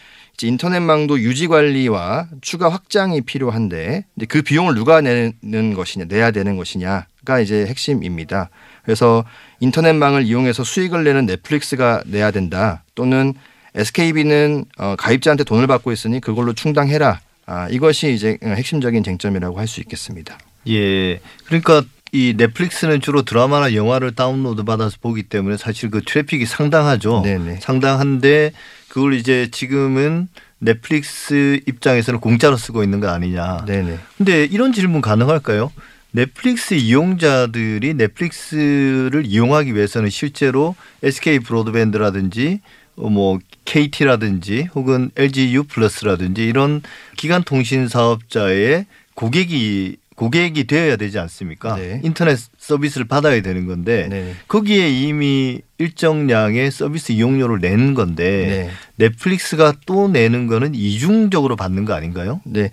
인터넷망도 0.43 1.21
유지 1.21 1.49
관리와 1.49 2.29
추가 2.43 2.69
확장이 2.69 3.23
필요한데 3.23 4.05
그 4.29 4.43
비용을 4.43 4.75
누가 4.75 5.01
내는 5.01 5.73
것이냐, 5.75 6.05
내야 6.07 6.31
되는 6.33 6.59
것이냐가 6.59 7.41
이제 7.41 7.65
핵심입니다. 7.67 8.51
그래서 8.87 9.25
인터넷망을 9.61 10.22
이용해서 10.22 10.64
수익을 10.64 11.05
내는 11.05 11.27
넷플릭스가 11.27 12.03
내야 12.07 12.31
된다. 12.31 12.85
또는 12.94 13.35
SKB는 13.75 14.64
어, 14.79 14.94
가입자한테 14.96 15.44
돈을 15.44 15.66
받고 15.66 15.92
있으니 15.92 16.20
그걸로 16.20 16.55
충당해라. 16.55 17.20
아, 17.46 17.68
이것이 17.68 18.14
이제 18.14 18.38
핵심적인 18.42 19.03
쟁점이라고 19.05 19.59
할 19.59 19.66
수 19.66 19.81
있겠습니다. 19.81 20.38
예. 20.68 21.20
그러니까 21.46 21.83
이 22.12 22.35
넷플릭스는 22.37 23.01
주로 23.01 23.22
드라마나 23.22 23.75
영화를 23.75 24.14
다운로드 24.14 24.62
받아서 24.62 24.96
보기 25.03 25.25
때문에 25.25 25.57
사실 25.57 25.90
그 25.90 26.03
트래픽이 26.03 26.46
상당하죠. 26.46 27.22
네네. 27.22 27.59
상당한데 27.61 28.53
그걸 28.88 29.14
이제 29.14 29.49
지금은 29.51 30.29
넷플릭스 30.59 31.61
입장에서는 31.66 32.20
공짜로 32.20 32.57
쓰고 32.57 32.83
있는 32.85 33.01
거 33.01 33.09
아니냐. 33.09 33.64
네네. 33.66 33.99
근데 34.16 34.44
이런 34.44 34.72
질문 34.72 35.01
가능할까요? 35.01 35.70
넷플릭스 36.17 36.73
이용자들이 36.73 37.93
넷플릭스를 37.93 39.27
이용하기 39.27 39.75
위해서는 39.75 40.09
실제로 40.09 40.75
SK 41.03 41.41
브로드밴드라든지 41.41 42.61
어, 42.97 43.11
뭐 43.11 43.39
KT라든지 43.67 44.71
혹은 44.75 45.11
LG 45.15 45.55
U 45.55 45.65
플러스라든지 45.65 46.47
이런 46.47 46.81
기간 47.19 47.43
통신 47.43 47.87
사업자의 47.87 48.87
고객이 49.13 49.99
고객이 50.17 50.65
되어야 50.65 50.97
되지 50.97 51.19
않습니까? 51.19 51.77
네. 51.77 52.01
인터넷 52.03 52.39
서비스를 52.59 53.07
받아야 53.07 53.41
되는 53.43 53.67
건데 53.67 54.09
네. 54.11 54.35
거기에 54.49 54.89
이미 54.89 55.61
일정량의 55.79 56.71
서비스 56.71 57.13
이용료를 57.13 57.61
내는 57.61 57.93
건데 57.93 58.25
네. 58.47 58.71
넷플릭스가 58.97 59.75
또 59.85 60.09
내는 60.09 60.47
거는 60.47 60.75
이중적으로 60.75 61.55
받는 61.55 61.85
거 61.85 61.93
아닌가요? 61.93 62.41
네. 62.45 62.71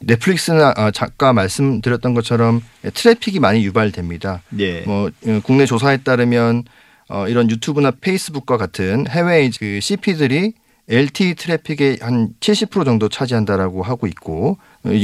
넷플릭스는 0.00 0.62
아, 0.62 0.72
아까 0.76 1.32
말씀드렸던 1.32 2.14
것처럼 2.14 2.62
트래픽이 2.94 3.40
많이 3.40 3.64
유발됩니다. 3.64 4.42
예. 4.60 4.82
뭐 4.82 5.10
어, 5.26 5.40
국내 5.42 5.66
조사에 5.66 5.98
따르면 5.98 6.62
어, 7.08 7.28
이런 7.28 7.50
유튜브나 7.50 7.90
페이스북과 7.90 8.56
같은 8.56 9.06
해외 9.08 9.50
그 9.58 9.80
CP들이 9.80 10.54
LTE 10.88 11.34
트래픽의 11.34 11.98
한 12.02 12.30
70% 12.40 12.84
정도 12.84 13.08
차지한다라고 13.08 13.82
하고 13.82 14.06
있고 14.06 14.58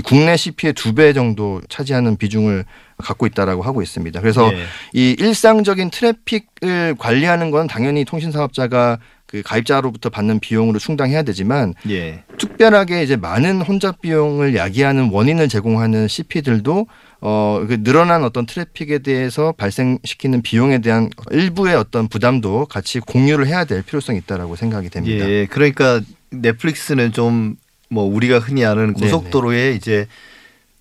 국내 0.05 0.37
CP의 0.37 0.75
두 0.75 0.95
배 0.95 1.13
정도 1.15 1.61
차지하는 1.71 2.17
비중을 2.17 2.65
갖고 2.99 3.27
있다라고 3.27 3.63
하고 3.63 3.81
있습니다. 3.81 4.21
그래서 4.21 4.53
예. 4.53 4.65
이 4.93 5.17
일상적인 5.19 5.89
트래픽을 5.91 6.97
관리하는 6.99 7.51
건 7.51 7.67
당연히 7.67 8.05
통신 8.05 8.31
사업자가 8.31 8.99
그 9.27 9.43
가입자로부터 9.43 10.11
받는 10.11 10.41
비용으로 10.41 10.79
충당해야 10.79 11.23
되지만 11.23 11.73
예. 11.89 12.25
특별하게 12.37 13.03
이제 13.03 13.17
많은 13.17 13.63
혼잡 13.63 14.03
비용을 14.03 14.57
야기하는 14.57 15.11
원인을 15.13 15.49
제공하는 15.49 16.09
CP들도 16.09 16.87
어, 17.21 17.65
그 17.69 17.83
늘어난 17.83 18.25
어떤 18.25 18.47
트래픽에 18.47 18.99
대해서 19.01 19.53
발생시키는 19.53 20.43
비용에 20.43 20.79
대한 20.79 21.11
일부의 21.31 21.75
어떤 21.77 22.09
부담도 22.09 22.67
같이 22.67 23.01
공유를 23.01 23.47
해야 23.47 23.65
될 23.65 23.83
필요성이 23.83 24.19
있다라고 24.21 24.57
생각이 24.57 24.89
됩니다. 24.91 25.29
예. 25.29 25.47
그러니까 25.47 26.01
넷플릭스는 26.31 27.13
좀 27.13 27.57
뭐 27.91 28.05
우리가 28.05 28.39
흔히 28.39 28.65
아는 28.65 28.95
네네. 28.95 29.11
고속도로에 29.11 29.73
이제 29.73 30.07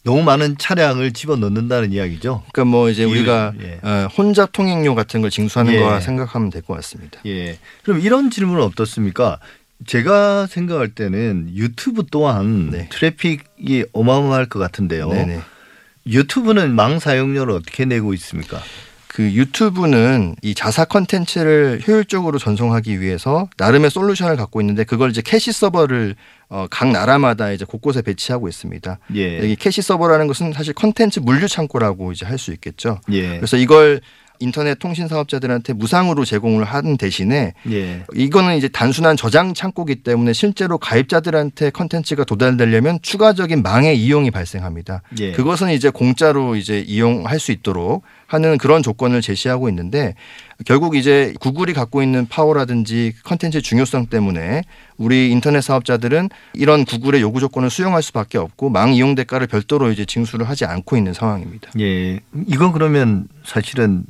너무 0.04 0.24
많은 0.24 0.58
차량을 0.58 1.12
집어 1.12 1.36
넣는다는 1.36 1.92
이야기죠. 1.92 2.44
그러니까 2.54 2.72
뭐 2.72 2.90
이제 2.90 3.04
우리가 3.04 3.54
예. 3.62 3.80
어, 3.82 4.08
혼잡 4.18 4.52
통행료 4.54 4.96
같은 4.96 5.22
걸 5.22 5.30
징수하는 5.30 5.74
예. 5.74 5.80
거와 5.80 6.00
생각하면 6.00 6.52
될 6.52 6.62
것 6.62 6.76
같습니다. 6.76 7.20
예. 7.26 7.58
그럼 7.84 8.00
이런 8.00 8.30
질문은 8.30 8.64
어떻습니까? 8.64 9.40
제가 9.88 10.46
생각할 10.46 10.90
때는 10.90 11.52
유튜브 11.56 12.06
또한 12.12 12.70
네. 12.70 12.90
트래픽이 12.92 13.86
어마어마할 13.92 14.46
것 14.46 14.60
같은데요. 14.60 15.10
네네. 15.10 15.40
유튜브는 16.08 16.74
망 16.74 17.00
사용료를 17.00 17.54
어떻게 17.54 17.86
내고 17.86 18.14
있습니까? 18.14 18.62
그 19.08 19.24
유튜브는 19.34 20.36
이 20.44 20.54
자사 20.54 20.86
컨텐츠를 20.86 21.82
효율적으로 21.86 22.38
전송하기 22.38 23.02
위해서 23.02 23.50
나름의 23.58 23.90
솔루션을 23.90 24.38
갖고 24.38 24.62
있는데 24.62 24.84
그걸 24.84 25.10
이제 25.10 25.22
캐시 25.22 25.52
서버를 25.52 26.16
어, 26.48 26.68
각 26.70 26.92
나라마다 26.92 27.52
이제 27.52 27.66
곳곳에 27.66 28.02
배치하고 28.02 28.48
있습니다. 28.48 29.00
예. 29.16 29.40
이 29.40 29.56
캐시 29.56 29.82
서버라는 29.82 30.28
것은 30.28 30.54
사실 30.54 30.74
컨텐츠 30.74 31.20
물류 31.22 31.48
창고라고 31.48 32.12
이제 32.12 32.26
할 32.26 32.38
수 32.38 32.52
있겠죠. 32.54 33.02
예. 33.12 33.36
그래서 33.36 33.58
이걸 33.58 34.00
인터넷 34.40 34.80
통신 34.80 35.08
사업자들한테 35.08 35.74
무상으로 35.74 36.26
제공을 36.26 36.64
하는 36.64 36.98
대신에 36.98 37.54
예. 37.70 38.04
이거는 38.16 38.58
이제 38.58 38.68
단순한 38.68 39.18
저장 39.18 39.54
창고기 39.54 39.96
때문에 40.04 40.34
실제로 40.34 40.78
가입자들한테 40.78 41.70
컨텐츠가 41.72 42.24
도달되려면 42.24 43.00
추가적인 43.02 43.62
망의 43.62 44.00
이용이 44.00 44.32
발생합니다. 44.32 45.02
예. 45.20 45.32
그것은 45.34 45.72
이제 45.72 45.90
공짜로 45.90 46.56
이제 46.56 46.80
이용할 46.80 47.40
수 47.40 47.52
있도록 47.52 48.04
하는 48.28 48.58
그런 48.58 48.84
조건을 48.84 49.22
제시하고 49.22 49.70
있는데 49.70 50.16
결국 50.66 50.96
이제 50.96 51.34
구글이 51.40 51.74
갖고 51.74 52.04
있는 52.04 52.28
파워라든지 52.28 53.14
컨텐츠 53.24 53.62
중요성 53.62 54.08
때문에 54.08 54.62
우리 54.98 55.32
인터넷 55.32 55.62
사업자들은 55.62 56.30
이런 56.54 56.86
구글의 56.86 57.22
요구 57.22 57.40
조건을 57.40 57.70
수용할 57.70 58.04
수밖에 58.04 58.38
없고 58.38 58.70
망 58.70 58.94
이용 58.94 59.16
대가를 59.16 59.48
별도로 59.48 59.92
이제 59.92 60.06
징수를 60.06 60.48
하지 60.48 60.66
않고 60.66 60.96
있는 60.96 61.14
상황입니다. 61.14 61.72
예. 61.80 62.20
이건 62.48 62.72
그러면 62.72 63.28
사실은 63.44 64.04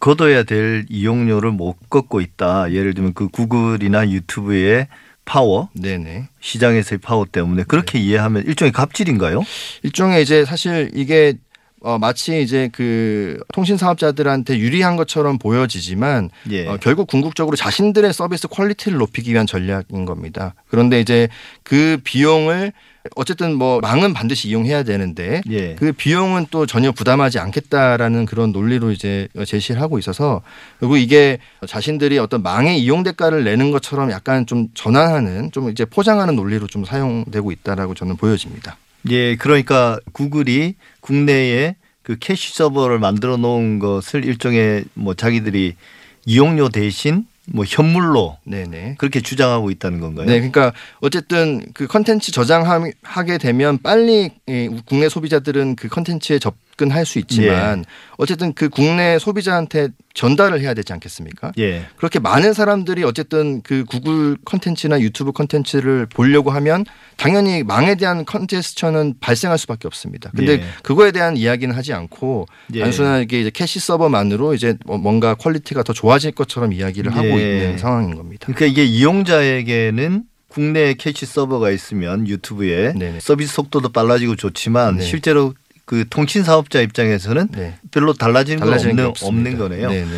걷어야 0.00 0.42
될 0.42 0.84
이용료를 0.88 1.50
못 1.52 1.76
걷고 1.90 2.20
있다. 2.20 2.72
예를 2.72 2.94
들면 2.94 3.14
그 3.14 3.28
구글이나 3.28 4.10
유튜브의 4.10 4.88
파워, 5.24 5.68
네네. 5.74 6.28
시장에서의 6.40 6.98
파워 6.98 7.24
때문에 7.30 7.64
그렇게 7.64 7.98
이해하면 7.98 8.44
일종의 8.44 8.72
갑질인가요? 8.72 9.42
일종의 9.84 10.22
이제 10.22 10.44
사실 10.44 10.90
이게 10.94 11.34
어, 11.82 11.98
마치 11.98 12.42
이제 12.42 12.68
그 12.72 13.40
통신 13.52 13.76
사업자들한테 13.76 14.58
유리한 14.58 14.96
것처럼 14.96 15.38
보여지지만 15.38 16.30
예. 16.50 16.66
어, 16.68 16.78
결국 16.80 17.08
궁극적으로 17.08 17.56
자신들의 17.56 18.12
서비스 18.12 18.48
quality를 18.48 18.98
높이기 18.98 19.32
위한 19.32 19.46
전략인 19.46 20.04
겁니다. 20.04 20.54
그런데 20.68 21.00
이제 21.00 21.28
그 21.64 21.98
비용을 22.04 22.72
어쨌든 23.16 23.54
뭐 23.54 23.80
망은 23.80 24.12
반드시 24.12 24.48
이용해야 24.48 24.84
되는데 24.84 25.40
예. 25.50 25.74
그 25.74 25.92
비용은 25.92 26.46
또 26.52 26.66
전혀 26.66 26.92
부담하지 26.92 27.40
않겠다라는 27.40 28.26
그런 28.26 28.52
논리로 28.52 28.92
이제 28.92 29.26
제시를 29.44 29.82
하고 29.82 29.98
있어서 29.98 30.42
그리고 30.78 30.96
이게 30.96 31.38
자신들이 31.66 32.18
어떤 32.18 32.42
망의 32.42 32.80
이용 32.80 33.02
대가를 33.02 33.42
내는 33.42 33.72
것처럼 33.72 34.12
약간 34.12 34.46
좀 34.46 34.68
전환하는 34.74 35.50
좀 35.50 35.68
이제 35.70 35.84
포장하는 35.84 36.36
논리로 36.36 36.68
좀 36.68 36.84
사용되고 36.84 37.50
있다라고 37.50 37.94
저는 37.94 38.16
보여집니다. 38.16 38.76
예, 39.10 39.36
그러니까 39.36 39.98
구글이 40.12 40.74
국내에 41.00 41.76
그 42.02 42.18
캐시 42.18 42.54
서버를 42.54 42.98
만들어 42.98 43.36
놓은 43.36 43.78
것을 43.78 44.24
일종의 44.24 44.84
뭐 44.94 45.14
자기들이 45.14 45.76
이용료 46.24 46.68
대신 46.68 47.26
뭐 47.46 47.64
현물로 47.66 48.38
네네. 48.44 48.96
그렇게 48.98 49.20
주장하고 49.20 49.70
있다는 49.70 50.00
건가요? 50.00 50.26
네, 50.26 50.34
그러니까 50.34 50.72
어쨌든 51.00 51.64
그 51.74 51.86
컨텐츠 51.86 52.30
저장하게 52.30 53.38
되면 53.38 53.78
빨리 53.82 54.30
이 54.46 54.80
국내 54.86 55.08
소비자들은 55.08 55.76
그 55.76 55.88
컨텐츠에 55.88 56.38
접근할 56.82 57.06
수 57.06 57.18
있지만 57.20 57.78
예. 57.80 57.84
어쨌든 58.16 58.52
그 58.52 58.68
국내 58.68 59.18
소비자한테 59.18 59.88
전달을 60.14 60.60
해야 60.60 60.74
되지 60.74 60.92
않겠습니까? 60.92 61.52
예. 61.58 61.86
그렇게 61.96 62.18
많은 62.18 62.52
사람들이 62.52 63.04
어쨌든 63.04 63.62
그 63.62 63.84
구글 63.84 64.36
컨텐츠나 64.44 65.00
유튜브 65.00 65.32
컨텐츠를 65.32 66.06
보려고 66.06 66.50
하면 66.50 66.84
당연히 67.16 67.62
망에 67.62 67.94
대한 67.94 68.24
congestion은 68.24 69.14
발생할 69.20 69.58
수밖에 69.58 69.86
없습니다. 69.86 70.30
근데 70.36 70.54
예. 70.54 70.64
그거에 70.82 71.12
대한 71.12 71.36
이야기는 71.36 71.74
하지 71.74 71.92
않고 71.92 72.46
예. 72.74 72.80
단순하게 72.80 73.40
이제 73.40 73.50
캐시 73.50 73.78
서버만으로 73.80 74.54
이제 74.54 74.76
뭐 74.84 74.98
뭔가 74.98 75.34
quality가 75.34 75.82
더 75.82 75.92
좋아질 75.92 76.32
것처럼 76.32 76.72
이야기를 76.72 77.14
하고 77.14 77.28
예. 77.28 77.58
있는 77.58 77.78
상황인 77.78 78.16
겁니다. 78.16 78.46
그러니까 78.46 78.66
이게 78.66 78.84
이용자에게는 78.84 80.24
국내에 80.52 80.94
캐시 80.94 81.24
서버가 81.24 81.70
있으면 81.70 82.28
유튜브에 82.28 82.92
네네. 82.92 83.20
서비스 83.20 83.54
속도도 83.54 83.88
빨라지고 83.88 84.36
좋지만 84.36 84.98
네. 84.98 85.02
실제로 85.02 85.54
그 85.84 86.04
통신 86.08 86.44
사업자 86.44 86.80
입장에서는 86.80 87.48
네. 87.52 87.74
별로 87.90 88.12
달라지는 88.12 88.60
건 88.60 88.68
달라지는 88.70 88.96
게 88.96 89.02
없는. 89.02 89.26
없는 89.28 89.58
거네요. 89.58 89.88
네네. 89.90 90.10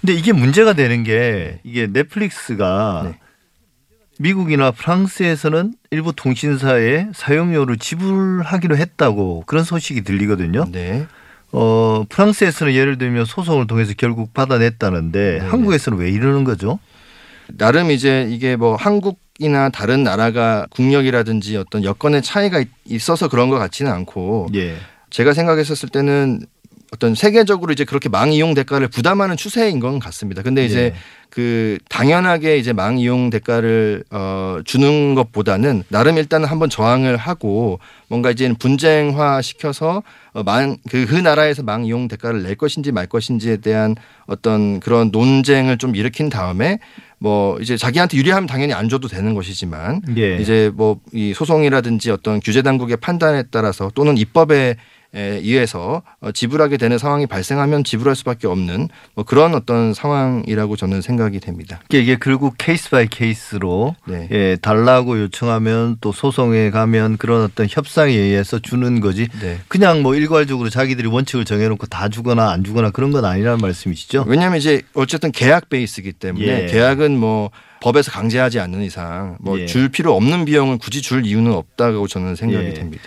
근데 0.00 0.12
이게 0.14 0.32
문제가 0.32 0.72
되는 0.72 1.02
게 1.04 1.60
이게 1.64 1.86
넷플릭스가 1.86 3.02
네. 3.12 3.18
미국이나 4.18 4.70
프랑스에서는 4.70 5.74
일부 5.90 6.12
통신사에 6.14 7.08
사용료를 7.14 7.76
지불하기로 7.76 8.76
했다고 8.76 9.44
그런 9.46 9.62
소식이 9.64 10.02
들리거든요. 10.02 10.64
네. 10.72 11.06
어, 11.52 12.04
프랑스에서는 12.08 12.72
예를 12.74 12.98
들면 12.98 13.24
소송을 13.26 13.66
통해서 13.66 13.92
결국 13.96 14.32
받아냈다는데 14.34 15.38
네네. 15.38 15.48
한국에서는 15.50 15.98
왜 15.98 16.10
이러는 16.10 16.44
거죠? 16.44 16.78
나름 17.48 17.90
이제 17.90 18.26
이게 18.28 18.56
뭐 18.56 18.74
한국 18.76 19.20
이나 19.38 19.68
다른 19.68 20.02
나라가 20.02 20.66
국력이라든지 20.70 21.58
어떤 21.58 21.84
여건의 21.84 22.22
차이가 22.22 22.58
있- 22.58 22.70
있어서 22.86 23.28
그런 23.28 23.50
것 23.50 23.58
같지는 23.58 23.92
않고 23.92 24.48
예. 24.54 24.76
제가 25.16 25.32
생각했었을 25.32 25.88
때는 25.88 26.40
어떤 26.92 27.14
세계적으로 27.14 27.72
이제 27.72 27.84
그렇게 27.84 28.10
망 28.10 28.32
이용 28.32 28.52
대가를 28.52 28.88
부담하는 28.88 29.38
추세인 29.38 29.80
건 29.80 29.98
같습니다. 29.98 30.42
근데 30.42 30.66
이제 30.66 30.78
예. 30.78 30.94
그 31.30 31.78
당연하게 31.88 32.58
이제 32.58 32.74
망 32.74 32.98
이용 32.98 33.30
대가를 33.30 34.04
어 34.10 34.58
주는 34.66 35.14
것보다는 35.14 35.84
나름 35.88 36.18
일단은 36.18 36.46
한번 36.46 36.68
저항을 36.68 37.16
하고 37.16 37.80
뭔가 38.08 38.30
이제 38.30 38.52
분쟁화 38.58 39.40
시켜서 39.40 40.02
어망그 40.34 41.06
그 41.06 41.14
나라에서 41.14 41.62
망 41.62 41.86
이용 41.86 42.08
대가를 42.08 42.42
낼 42.42 42.54
것인지 42.54 42.92
말 42.92 43.06
것인지에 43.06 43.56
대한 43.56 43.96
어떤 44.26 44.80
그런 44.80 45.08
논쟁을 45.12 45.78
좀 45.78 45.96
일으킨 45.96 46.28
다음에 46.28 46.78
뭐 47.18 47.58
이제 47.60 47.78
자기한테 47.78 48.18
유리하면 48.18 48.46
당연히 48.46 48.74
안 48.74 48.90
줘도 48.90 49.08
되는 49.08 49.34
것이지만 49.34 50.02
예. 50.18 50.36
이제 50.36 50.70
뭐 50.74 51.00
이 51.12 51.32
소송이라든지 51.34 52.10
어떤 52.10 52.40
규제 52.40 52.60
당국의 52.60 52.98
판단에 52.98 53.44
따라서 53.50 53.90
또는 53.94 54.18
입법에 54.18 54.56
에 54.56 54.76
의해서 55.14 56.02
어, 56.20 56.32
지불하게 56.32 56.76
되는 56.76 56.98
상황이 56.98 57.26
발생하면 57.26 57.84
지불할 57.84 58.14
수밖에 58.16 58.46
없는 58.46 58.88
뭐 59.14 59.24
그런 59.24 59.54
어떤 59.54 59.94
상황이라고 59.94 60.76
저는 60.76 61.00
생각이 61.02 61.40
됩니다. 61.40 61.80
이게- 61.90 62.16
결국 62.20 62.54
case 62.58 62.90
by 62.90 63.06
case로 63.08 63.94
네. 64.06 64.28
예, 64.30 64.56
달라고 64.60 65.18
요청하면 65.20 65.96
또 66.00 66.12
소송에 66.12 66.70
가면 66.70 67.16
그런 67.16 67.42
어떤 67.42 67.66
협상에 67.70 68.12
의해서 68.12 68.58
주는 68.58 69.00
거지. 69.00 69.28
네. 69.40 69.58
그냥 69.68 70.02
뭐 70.02 70.14
일괄적으로 70.14 70.68
자기들이 70.70 71.08
원칙을 71.08 71.44
정해놓고 71.44 71.86
다 71.86 72.08
주거나 72.08 72.50
안 72.50 72.64
주거나 72.64 72.90
그런 72.90 73.12
건 73.12 73.24
아니라는 73.24 73.58
말씀이시죠? 73.58 74.24
왜냐하면 74.26 74.58
이제 74.58 74.82
어쨌든 74.94 75.32
계약 75.32 75.68
베이스이기 75.68 76.12
때문에 76.12 76.64
예. 76.64 76.66
계약은 76.66 77.16
뭐 77.18 77.50
법에서 77.80 78.10
강제하지 78.10 78.58
않는 78.60 78.82
이상 78.82 79.36
뭐 79.40 79.60
예. 79.60 79.66
줄 79.66 79.88
필요 79.90 80.14
없는 80.16 80.44
비용을 80.46 80.78
굳이 80.78 81.02
줄 81.02 81.24
이유는 81.26 81.52
없다고 81.52 82.08
저는 82.08 82.34
생각이 82.34 82.66
예. 82.66 82.74
됩니다. 82.74 83.04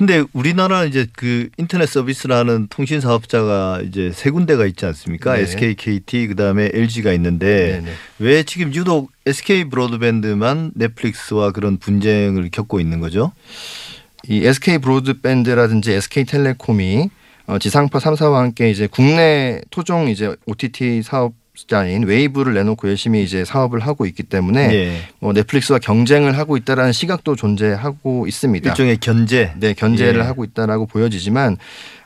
근데 0.00 0.24
우리나라는 0.32 0.88
이제 0.88 1.06
그 1.14 1.50
인터넷 1.58 1.84
서비스를 1.84 2.34
하는 2.34 2.68
통신 2.70 3.02
사업자가 3.02 3.82
이제 3.84 4.10
세 4.14 4.30
군데가 4.30 4.64
있지 4.64 4.86
않습니까? 4.86 5.36
네. 5.36 5.42
SK, 5.42 5.74
KT 5.74 6.28
그다음에 6.28 6.70
LG가 6.72 7.12
있는데 7.12 7.82
네네. 7.82 7.92
왜 8.18 8.42
지금 8.42 8.74
유독 8.74 9.12
SK 9.26 9.64
브로드밴드만 9.64 10.70
넷플릭스와 10.74 11.50
그런 11.50 11.76
분쟁을 11.76 12.48
겪고 12.50 12.80
있는 12.80 13.00
거죠? 13.00 13.32
이 14.26 14.42
SK 14.42 14.78
브로드밴드라든지 14.78 15.92
SK 15.92 16.24
텔레콤이 16.24 17.10
어, 17.48 17.58
지상파 17.58 17.98
3사와 17.98 18.36
함께 18.36 18.70
이제 18.70 18.88
국내 18.90 19.60
토종 19.68 20.08
이제 20.08 20.34
OTT 20.46 21.02
사업자인 21.02 22.04
웨이브를 22.04 22.54
내놓고 22.54 22.88
열심히 22.88 23.22
이제 23.22 23.44
사업을 23.44 23.80
하고 23.80 24.06
있기 24.06 24.22
때문에 24.22 24.74
예. 24.74 24.96
뭐 25.18 25.32
넷플릭스와 25.32 25.78
경쟁을 25.78 26.36
하고 26.38 26.56
있다라는 26.56 26.92
시각도 26.92 27.36
존재하고 27.36 28.26
있습니다. 28.26 28.70
일종의 28.70 28.98
견제. 28.98 29.52
네, 29.58 29.74
견제를 29.74 30.20
예. 30.20 30.24
하고 30.24 30.44
있다라고 30.44 30.86
보여지지만 30.86 31.56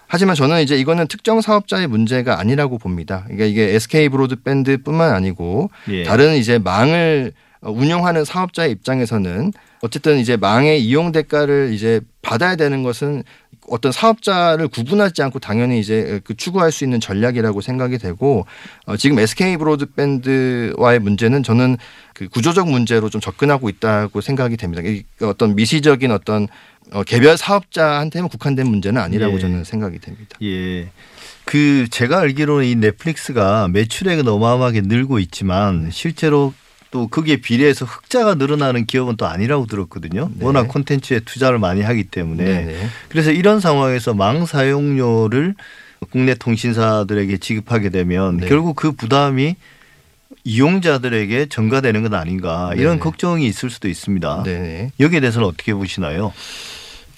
하지만 0.07 0.35
저는 0.35 0.63
이제 0.63 0.77
이거는 0.77 1.09
특정 1.09 1.41
사업자의 1.41 1.87
문제가 1.87 2.39
아니라고 2.39 2.79
봅니다. 2.79 3.23
그러니까 3.25 3.47
이게 3.47 3.75
SK 3.75 4.11
브로드밴드뿐만 4.11 5.13
아니고 5.13 5.71
예. 5.89 6.05
다른 6.05 6.37
이제 6.37 6.59
망을 6.59 7.33
어, 7.33 7.54
운영하는 7.65 8.25
사업자의 8.25 8.73
입장에서는 8.73 9.53
어쨌든 9.83 10.19
이제 10.19 10.37
망의 10.37 10.85
이용 10.85 11.13
대가를 11.13 11.73
이제 11.73 12.01
받아야 12.23 12.57
되는 12.57 12.83
것은 12.83 13.23
어떤 13.69 13.93
사업자를 13.93 14.69
구분하지 14.69 15.23
않고 15.23 15.39
당연히 15.39 15.81
이제 15.81 16.21
그 16.25 16.37
추구할 16.37 16.71
수 16.71 16.85
있는 16.85 17.01
전략이라고 17.01 17.61
생각이 17.61 17.99
되고 17.99 18.47
어, 18.87 18.97
지금 18.97 19.19
SK 19.19 19.57
브로드밴드와의 19.57 20.99
문제는 21.01 21.43
저는 21.43 21.77
그 22.13 22.29
구조적 22.29 22.69
문제로 22.69 23.09
좀 23.09 23.21
접근하고 23.21 23.69
있다고 23.69 24.21
생각이 24.21 24.57
됩니다. 24.57 24.83
이 24.85 25.03
어떤 25.23 25.55
미시적인 25.55 26.11
어떤 26.11 26.47
어, 26.93 27.03
개별 27.05 27.37
사업자한테만 27.37 28.29
국한된 28.29 28.67
문제는 28.67 29.01
아니라고 29.01 29.37
예. 29.37 29.39
저는 29.39 29.65
생각이 29.65 29.99
됩니다. 29.99 30.37
예. 30.43 30.91
그 31.45 31.87
제가 31.91 32.21
알기로는 32.21 32.67
이 32.67 32.75
넷플릭스가 32.77 33.69
매출액은 33.69 34.29
어마어마하게 34.29 34.83
늘고 34.83 35.19
있지만 35.21 35.91
실제로 35.91 36.53
또 36.95 37.09
거기에 37.09 37.39
비례해서 37.39 37.85
흑자가 37.85 38.37
늘어나는 38.37 38.87
기업은 38.87 39.17
또 39.17 39.27
아니라고 39.27 39.67
들었거든요. 39.67 40.31
네. 40.33 40.45
워낙 40.45 40.69
콘텐츠에 40.69 41.19
투자를 41.19 41.59
많이 41.59 41.83
하기 41.83 42.05
때문에 42.05 42.45
네네. 42.45 42.89
그래서 43.09 43.33
이런 43.33 43.59
상황에서 43.59 44.15
망 44.15 44.47
사용료를 44.47 45.57
국내 46.11 46.35
통신사들에게 46.35 47.39
지급하게 47.39 47.89
되면 47.89 48.37
네. 48.37 48.47
결국 48.47 48.77
그 48.77 48.93
부담이 48.93 49.57
이용자들에게 50.45 51.47
전가되는 51.47 52.01
건 52.05 52.15
아닌가 52.15 52.71
이런 52.75 52.93
네네. 52.93 52.99
걱정이 53.01 53.45
있을 53.45 53.71
수도 53.71 53.89
있습니다. 53.89 54.45
네네. 54.45 54.93
여기에 55.01 55.19
대해서는 55.19 55.49
어떻게 55.49 55.75
보시나요? 55.75 56.33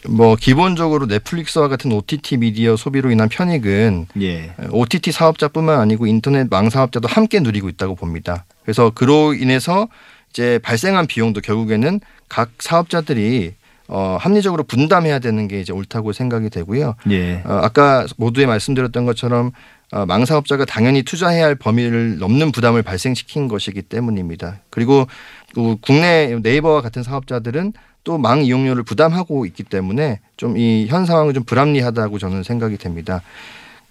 뭐 0.08 0.36
기본적으로 0.36 1.04
넷플릭스와 1.04 1.68
같은 1.68 1.92
OTT 1.92 2.38
미디어 2.38 2.76
소비로 2.76 3.10
인한 3.10 3.28
편익은 3.28 4.06
예. 4.22 4.54
OTT 4.70 5.12
사업자뿐만 5.12 5.80
아니고 5.80 6.06
인터넷 6.06 6.48
망 6.48 6.70
사업자도 6.70 7.08
함께 7.08 7.40
누리고 7.40 7.68
있다고 7.68 7.94
봅니다. 7.94 8.46
그래서 8.66 8.90
그로 8.90 9.32
인해서 9.32 9.88
이제 10.30 10.58
발생한 10.62 11.06
비용도 11.06 11.40
결국에는 11.40 12.00
각 12.28 12.50
사업자들이 12.58 13.54
어, 13.88 14.18
합리적으로 14.20 14.64
분담해야 14.64 15.20
되는 15.20 15.46
게 15.48 15.60
이제 15.60 15.72
옳다고 15.72 16.12
생각이 16.12 16.50
되고요. 16.50 16.96
예. 17.10 17.42
어, 17.46 17.60
아까 17.62 18.04
모두에 18.18 18.44
말씀드렸던 18.44 19.06
것처럼 19.06 19.52
어, 19.92 20.04
망 20.04 20.24
사업자가 20.24 20.64
당연히 20.64 21.04
투자해야 21.04 21.44
할 21.46 21.54
범위를 21.54 22.18
넘는 22.18 22.50
부담을 22.50 22.82
발생시킨 22.82 23.46
것이기 23.46 23.82
때문입니다. 23.82 24.58
그리고 24.70 25.06
그 25.54 25.76
국내 25.80 26.36
네이버와 26.42 26.82
같은 26.82 27.02
사업자들은 27.04 27.72
또 28.02 28.18
망 28.18 28.44
이용료를 28.44 28.82
부담하고 28.84 29.46
있기 29.46 29.62
때문에 29.64 30.20
좀 30.36 30.56
이 30.56 30.86
현 30.88 31.06
상황은 31.06 31.34
좀 31.34 31.42
불합리하다고 31.44 32.18
저는 32.18 32.42
생각이 32.42 32.76
됩니다. 32.78 33.20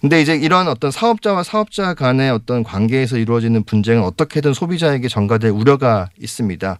근데 0.00 0.20
이제 0.20 0.36
이런 0.36 0.68
어떤 0.68 0.90
사업자와 0.90 1.42
사업자 1.42 1.94
간의 1.94 2.30
어떤 2.30 2.62
관계에서 2.62 3.16
이루어지는 3.16 3.64
분쟁은 3.64 4.02
어떻게든 4.02 4.52
소비자에게 4.52 5.08
전가될 5.08 5.50
우려가 5.50 6.08
있습니다. 6.20 6.78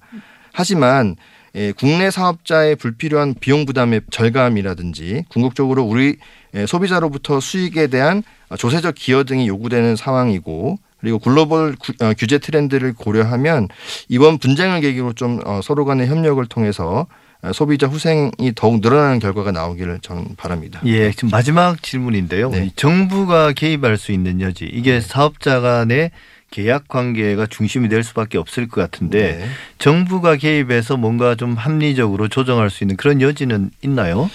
하지만 0.52 1.16
예, 1.54 1.72
국내 1.72 2.10
사업자의 2.10 2.76
불필요한 2.76 3.34
비용 3.40 3.64
부담의 3.64 4.02
절감이라든지 4.10 5.24
궁극적으로 5.30 5.84
우리 5.84 6.16
예, 6.54 6.66
소비자로부터 6.66 7.40
수익에 7.40 7.86
대한 7.86 8.22
조세적 8.58 8.94
기여 8.94 9.24
등이 9.24 9.48
요구되는 9.48 9.96
상황이고 9.96 10.78
그리고 11.00 11.18
글로벌 11.18 11.74
구- 11.76 11.92
어, 12.02 12.12
규제 12.18 12.38
트렌드를 12.38 12.92
고려하면 12.92 13.68
이번 14.08 14.38
분쟁을 14.38 14.80
계기로 14.82 15.14
좀 15.14 15.40
어, 15.46 15.60
서로 15.62 15.84
간의 15.86 16.08
협력을 16.08 16.44
통해서 16.46 17.00
어, 17.00 17.06
소비자 17.52 17.86
후생이 17.86 18.52
더욱 18.54 18.80
늘어나는 18.80 19.18
결과가 19.18 19.52
나오기를 19.52 20.00
저는 20.00 20.36
바랍니다. 20.36 20.80
예, 20.84 21.10
지금 21.12 21.30
마지막 21.30 21.82
질문인데요. 21.82 22.50
네. 22.50 22.66
이 22.66 22.70
정부가 22.76 23.52
개입할 23.52 23.96
수 23.96 24.12
있는 24.12 24.40
여지 24.40 24.64
이게 24.64 25.00
사업자 25.00 25.60
간의 25.60 26.10
계약 26.50 26.86
관계가 26.88 27.46
중심이 27.46 27.88
될 27.88 28.04
수밖에 28.04 28.38
없을 28.38 28.68
것 28.68 28.80
같은데 28.80 29.38
네. 29.38 29.46
정부가 29.78 30.36
개입해서 30.36 30.96
뭔가 30.96 31.34
좀 31.34 31.54
합리적으로 31.54 32.28
조정할 32.28 32.70
수 32.70 32.84
있는 32.84 32.96
그런 32.96 33.20
여지는 33.20 33.70
있나요? 33.82 34.30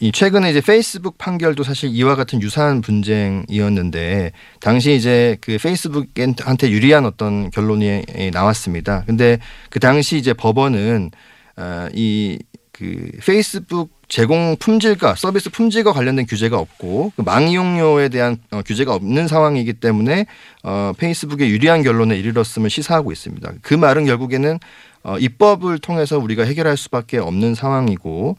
이 0.00 0.10
최근에 0.10 0.50
이제 0.50 0.60
페이스북 0.60 1.18
판결도 1.18 1.62
사실 1.62 1.90
이와 1.90 2.16
같은 2.16 2.42
유사한 2.42 2.80
분쟁이었는데 2.80 4.32
당시 4.60 4.94
이제 4.94 5.38
그 5.40 5.56
페이스북한테 5.56 6.70
유리한 6.70 7.06
어떤 7.06 7.50
결론이 7.50 8.04
나왔습니다. 8.32 9.04
근데 9.06 9.38
그 9.70 9.78
당시 9.78 10.18
이제 10.18 10.32
법원은 10.32 11.10
어, 11.56 11.88
이 11.94 12.38
그 12.72 13.10
페이스북 13.24 13.90
제공 14.08 14.56
품질과 14.58 15.14
서비스 15.14 15.50
품질과 15.50 15.92
관련된 15.92 16.26
규제가 16.26 16.58
없고 16.58 17.12
그 17.16 17.22
망이용료에 17.22 18.08
대한 18.08 18.38
어, 18.50 18.62
규제가 18.62 18.94
없는 18.94 19.28
상황이기 19.28 19.74
때문에 19.74 20.26
어, 20.62 20.92
페이스북에 20.96 21.48
유리한 21.48 21.82
결론에 21.82 22.16
이르렀음을 22.16 22.70
시사하고 22.70 23.12
있습니다. 23.12 23.52
그 23.62 23.74
말은 23.74 24.06
결국에는 24.06 24.58
어, 25.04 25.18
입법을 25.18 25.78
통해서 25.78 26.18
우리가 26.18 26.44
해결할 26.44 26.76
수밖에 26.76 27.18
없는 27.18 27.54
상황이고 27.54 28.36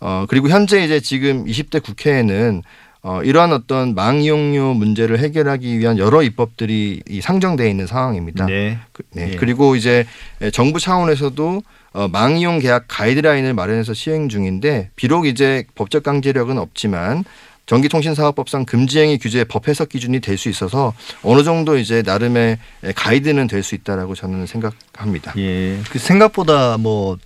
어, 0.00 0.26
그리고 0.28 0.48
현재 0.48 0.82
이제 0.82 1.00
지금 1.00 1.44
20대 1.44 1.82
국회에는 1.82 2.62
어, 3.06 3.22
이러한 3.22 3.52
어떤 3.52 3.94
망이용료 3.94 4.72
문제를 4.72 5.18
해결하기 5.18 5.78
위한 5.78 5.98
여러 5.98 6.22
입법들이 6.22 7.02
이 7.06 7.20
상정되어 7.20 7.68
있는 7.68 7.86
상황입니다. 7.86 8.46
네. 8.46 8.78
그- 8.92 9.02
네. 9.12 9.32
예. 9.32 9.36
그리고 9.36 9.76
이제 9.76 10.06
정부 10.54 10.80
차원에서도 10.80 11.62
어, 11.92 12.08
망이용 12.08 12.60
계약 12.60 12.86
가이드라인을 12.88 13.52
마련해서 13.52 13.92
시행 13.92 14.30
중인데 14.30 14.88
비록 14.96 15.26
이제 15.26 15.64
법적 15.74 16.02
강제력은 16.02 16.56
없지만 16.56 17.24
전기통신사업법상 17.66 18.64
금지행위 18.64 19.18
규제 19.18 19.44
법 19.44 19.68
해석 19.68 19.90
기준이 19.90 20.20
될 20.20 20.38
수 20.38 20.48
있어서 20.48 20.94
어느 21.22 21.42
정도 21.44 21.76
이제 21.76 22.02
나름의 22.04 22.58
가이드는 22.94 23.46
될 23.48 23.62
수 23.62 23.74
있다라고 23.74 24.14
저는 24.14 24.46
생각합니다. 24.46 25.34
예. 25.36 25.78
그 25.90 25.98
생각보다 25.98 26.78
뭐 26.78 27.18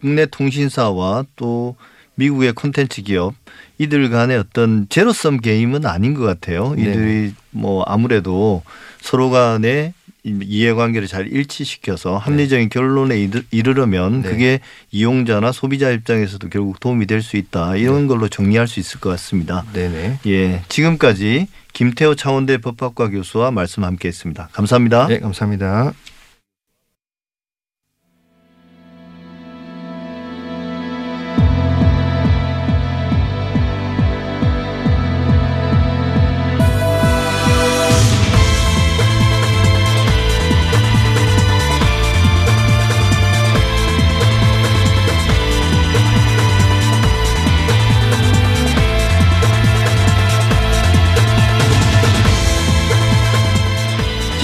국내 0.00 0.26
통신사와 0.26 1.24
또 1.36 1.76
미국의 2.22 2.52
콘텐츠 2.52 3.02
기업 3.02 3.34
이들 3.78 4.08
간의 4.10 4.38
어떤 4.38 4.86
제로섬 4.88 5.38
게임은 5.38 5.86
아닌 5.86 6.14
것 6.14 6.22
같아요. 6.24 6.74
네. 6.76 6.82
이들이 6.82 7.34
뭐 7.50 7.82
아무래도 7.86 8.62
서로 9.00 9.30
간의 9.30 9.92
이- 10.24 10.38
이해관계를 10.40 11.08
잘 11.08 11.26
일치시켜서 11.26 12.16
합리적인 12.16 12.68
결론에 12.68 13.18
이르- 13.18 13.42
이르려면 13.50 14.22
네. 14.22 14.28
그게 14.30 14.60
이용자나 14.92 15.50
소비자 15.50 15.90
입장에서도 15.90 16.48
결국 16.48 16.78
도움이 16.78 17.06
될 17.06 17.22
수 17.22 17.36
있다. 17.36 17.74
이런 17.76 18.06
걸로 18.06 18.28
정리할 18.28 18.68
수 18.68 18.78
있을 18.78 19.00
것 19.00 19.10
같습니다. 19.10 19.64
네네. 19.72 20.20
예. 20.28 20.62
지금까지 20.68 21.48
김태호 21.72 22.14
차원대 22.14 22.58
법학과 22.58 23.08
교수와 23.08 23.50
말씀 23.50 23.82
함께 23.82 24.06
했습니다. 24.08 24.48
감사합니다. 24.52 25.08
네, 25.08 25.18
감사합니다. 25.18 25.92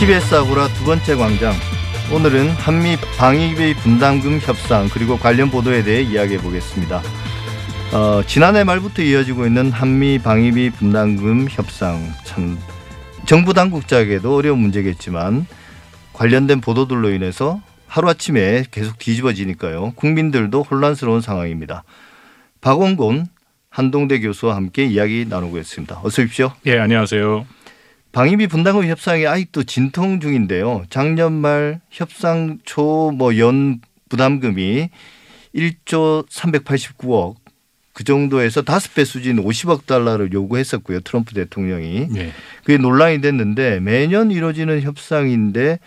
TBS 0.08 0.36
아고라 0.36 0.68
두 0.68 0.84
번째 0.84 1.16
광장. 1.16 1.52
오늘은 2.10 2.48
한미 2.52 2.96
방위비 3.18 3.74
분담금 3.74 4.38
협상 4.40 4.88
그리고 4.88 5.18
관련 5.18 5.50
보도에 5.50 5.82
대해 5.82 6.00
이야기해 6.00 6.40
보겠습니다. 6.40 7.02
어, 7.92 8.22
지난해 8.26 8.64
말부터 8.64 9.02
이어지고 9.02 9.44
있는 9.44 9.70
한미 9.70 10.18
방위비 10.18 10.70
분담금 10.70 11.48
협상 11.50 12.00
참 12.24 12.58
정부 13.26 13.52
당국자에게도 13.52 14.34
어려운 14.34 14.60
문제겠지만 14.60 15.46
관련된 16.14 16.62
보도들로 16.62 17.10
인해서 17.10 17.60
하루아침에 17.86 18.64
계속 18.70 18.98
뒤집어지니까요. 18.98 19.92
국민들도 19.94 20.62
혼란스러운 20.62 21.20
상황입니다. 21.20 21.84
박원곤 22.62 23.26
한동대 23.68 24.20
교수와 24.20 24.56
함께 24.56 24.86
이야기 24.86 25.26
나누고 25.28 25.58
있습니다. 25.58 26.00
어서 26.02 26.22
오십시오. 26.22 26.52
예, 26.64 26.78
안녕하세요. 26.78 27.57
방위비 28.12 28.46
분담금 28.46 28.86
협상이 28.86 29.26
아직도 29.26 29.64
진통 29.64 30.20
중인데요. 30.20 30.84
작년 30.90 31.32
말 31.32 31.80
협상 31.90 32.58
초 32.64 33.12
뭐 33.12 33.36
연 33.38 33.80
부담금이 34.08 34.88
1조 35.54 36.28
389억 36.28 37.36
그 37.92 38.04
정도에서 38.04 38.62
다섯 38.62 38.94
배 38.94 39.04
수준 39.04 39.42
50억 39.44 39.86
달러를 39.86 40.32
요구했었고요. 40.32 41.00
트럼프 41.00 41.34
대통령이 41.34 42.08
예. 42.16 42.32
그게 42.62 42.78
논란이 42.78 43.20
됐는데 43.20 43.80
매년 43.80 44.30
이루어지는 44.30 44.82
협상인데 44.82 45.78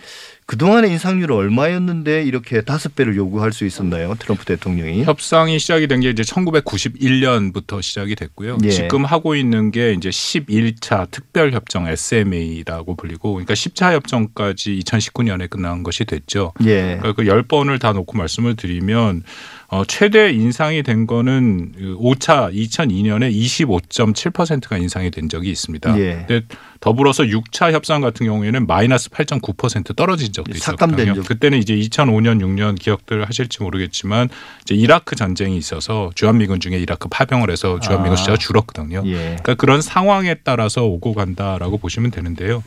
그동안의 0.48 0.92
인상률은 0.92 1.34
얼마였는데 1.36 2.24
이렇게 2.24 2.62
다섯 2.62 2.94
배를 2.96 3.16
요구할 3.16 3.54
수 3.54 3.66
있었나요? 3.66 4.16
트럼프 4.20 4.44
대통령이. 4.46 5.04
협상이 5.06 5.58
시작이 5.60 5.88
된 5.88 6.02
게 6.02 6.10
이제 6.10 6.24
1991년부터 6.24 7.82
시작이 7.82 8.16
됐고요. 8.16 8.58
예. 8.64 8.70
지금 8.70 9.06
하고 9.06 9.36
있는 9.36 9.72
게 9.72 9.94
이제 9.94 10.10
11차 10.10 11.10
특별 11.12 11.52
협정 11.54 11.88
SMA라고 11.88 12.96
불리고 12.96 13.34
그러니까 13.34 13.54
10차 13.54 13.94
협정까지 13.94 14.80
2019년에 14.86 15.50
끝난 15.50 15.84
것이 15.84 16.06
됐죠. 16.06 16.54
예. 16.66 16.98
그러니까 17.00 17.14
그 17.14 17.24
10번을 17.24 17.80
다 17.80 17.94
놓고 17.94 18.18
말씀을 18.18 18.56
드리면 18.56 19.24
어, 19.72 19.86
최대 19.86 20.32
인상이 20.32 20.84
된 20.84 21.08
거는 21.08 21.72
그 21.72 21.98
5차 21.98 22.54
2002년에 22.54 23.34
25.7%가 23.34 24.78
인상이 24.78 25.10
된 25.12 25.30
적이 25.30 25.50
있습니다. 25.50 25.98
예. 25.98 26.26
근데 26.28 26.42
더불어서 26.82 27.24
6차 27.24 27.72
협상 27.72 28.02
같은 28.02 28.26
경우에는 28.26 28.68
마이너스 28.68 29.10
8.9% 29.10 29.96
떨어진 29.96 30.34
적도 30.34 30.54
삭감된 30.58 31.00
있었거든요. 31.00 31.24
적. 31.24 31.30
그때는 31.30 31.58
이제 31.60 31.74
2005년 31.74 32.42
6년 32.42 32.78
기억들 32.78 33.24
하실지 33.24 33.64
모르겠지만 33.64 34.28
이제 34.64 34.76
이라크 34.76 35.16
전쟁이 35.16 35.56
있어서 35.56 36.12
주한미군 36.16 36.60
중에 36.60 36.78
이라크 36.78 37.08
파병을 37.08 37.50
해서 37.50 37.80
주한미군 37.80 38.12
아. 38.12 38.16
숫자가 38.18 38.38
줄었거든요. 38.38 39.04
예. 39.06 39.14
그러니까 39.14 39.56
그런 39.56 39.82
상황에 39.82 40.36
따라서 40.44 40.84
오고 40.84 41.14
간다라고 41.14 41.78
보시면 41.78 42.12
되는데요. 42.12 42.62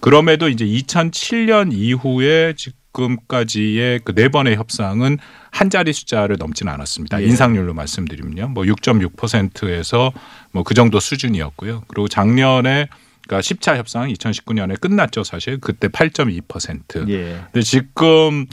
그럼에도 0.00 0.48
이제 0.48 0.64
2007년 0.64 1.74
이후에 1.74 2.54
지금까지의 2.96 4.00
그 4.04 4.16
네 4.16 4.28
번의 4.28 4.56
협상은 4.56 5.18
한 5.50 5.68
자리 5.68 5.92
숫자를 5.92 6.36
넘지는 6.38 6.72
않았습니다. 6.72 7.20
예. 7.22 7.26
인상률로 7.26 7.74
말씀드리면요. 7.74 8.48
뭐 8.48 8.64
6.6%에서 8.64 10.12
뭐 10.52 10.62
그 10.64 10.72
정도 10.74 10.98
수준이었고요. 11.00 11.82
그리고 11.86 12.08
작년에 12.08 12.88
그러니까 13.26 13.40
10차 13.40 13.76
협상 13.76 14.08
2019년에 14.12 14.80
끝났죠, 14.80 15.22
사실. 15.24 15.58
그때 15.60 15.88
8.2%. 15.88 17.08
예. 17.10 17.40
근데 17.52 17.62
지금 17.62 18.46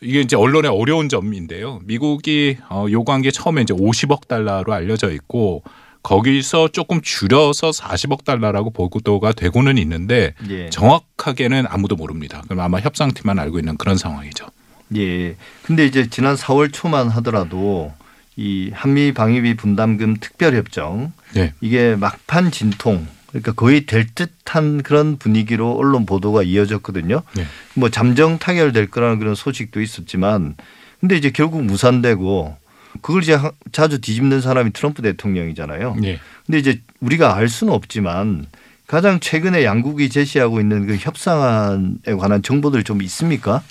이게 0.00 0.20
이제 0.20 0.36
언론의 0.36 0.70
어려운 0.70 1.08
점인데요. 1.08 1.80
미국이 1.84 2.56
어, 2.70 2.86
요구한 2.90 3.20
게 3.22 3.30
처음에 3.30 3.62
이제 3.62 3.74
50억 3.74 4.28
달러로 4.28 4.72
알려져 4.72 5.10
있고 5.12 5.62
거기서 6.06 6.68
조금 6.68 7.00
줄여서 7.00 7.70
40억 7.70 8.24
달러라고 8.24 8.70
보도가 8.70 9.32
되고는 9.32 9.76
있는데 9.78 10.34
예. 10.48 10.70
정확하게는 10.70 11.64
아무도 11.68 11.96
모릅니다. 11.96 12.42
그럼 12.44 12.60
아마 12.60 12.78
협상팀만 12.78 13.40
알고 13.40 13.58
있는 13.58 13.76
그런 13.76 13.96
상황이죠. 13.96 14.46
예. 14.94 15.34
근데 15.62 15.84
이제 15.84 16.08
지난 16.08 16.36
4월 16.36 16.72
초만 16.72 17.08
하더라도 17.08 17.92
이 18.36 18.70
한미 18.72 19.14
방위비 19.14 19.56
분담금 19.56 20.18
특별협정 20.20 21.12
네. 21.34 21.52
이게 21.60 21.96
막판 21.96 22.52
진통 22.52 23.04
그러니까 23.30 23.50
거의 23.50 23.84
될 23.86 24.06
듯한 24.06 24.84
그런 24.84 25.16
분위기로 25.16 25.72
언론 25.72 26.06
보도가 26.06 26.44
이어졌거든요. 26.44 27.22
네. 27.34 27.46
뭐 27.74 27.90
잠정 27.90 28.38
타결될 28.38 28.92
거라는 28.92 29.18
그런 29.18 29.34
소식도 29.34 29.80
있었지만 29.80 30.54
근데 31.00 31.16
이제 31.16 31.30
결국 31.30 31.64
무산되고 31.64 32.56
그걸 33.06 33.22
이제 33.22 33.34
하- 33.34 33.52
자주 33.70 34.00
뒤집는 34.00 34.40
사람이 34.40 34.72
트럼프 34.72 35.00
대통령이잖아요. 35.00 35.94
네. 36.00 36.18
근데 36.44 36.58
이제 36.58 36.80
우리가 36.98 37.36
알 37.36 37.48
수는 37.48 37.72
없지만 37.72 38.46
가장 38.88 39.20
최근에 39.20 39.62
양국이 39.64 40.08
제시하고 40.08 40.58
있는 40.58 40.88
그 40.88 40.96
협상안에 40.96 42.14
관한 42.18 42.42
정보들 42.42 42.82
좀 42.82 43.02
있습니까? 43.02 43.62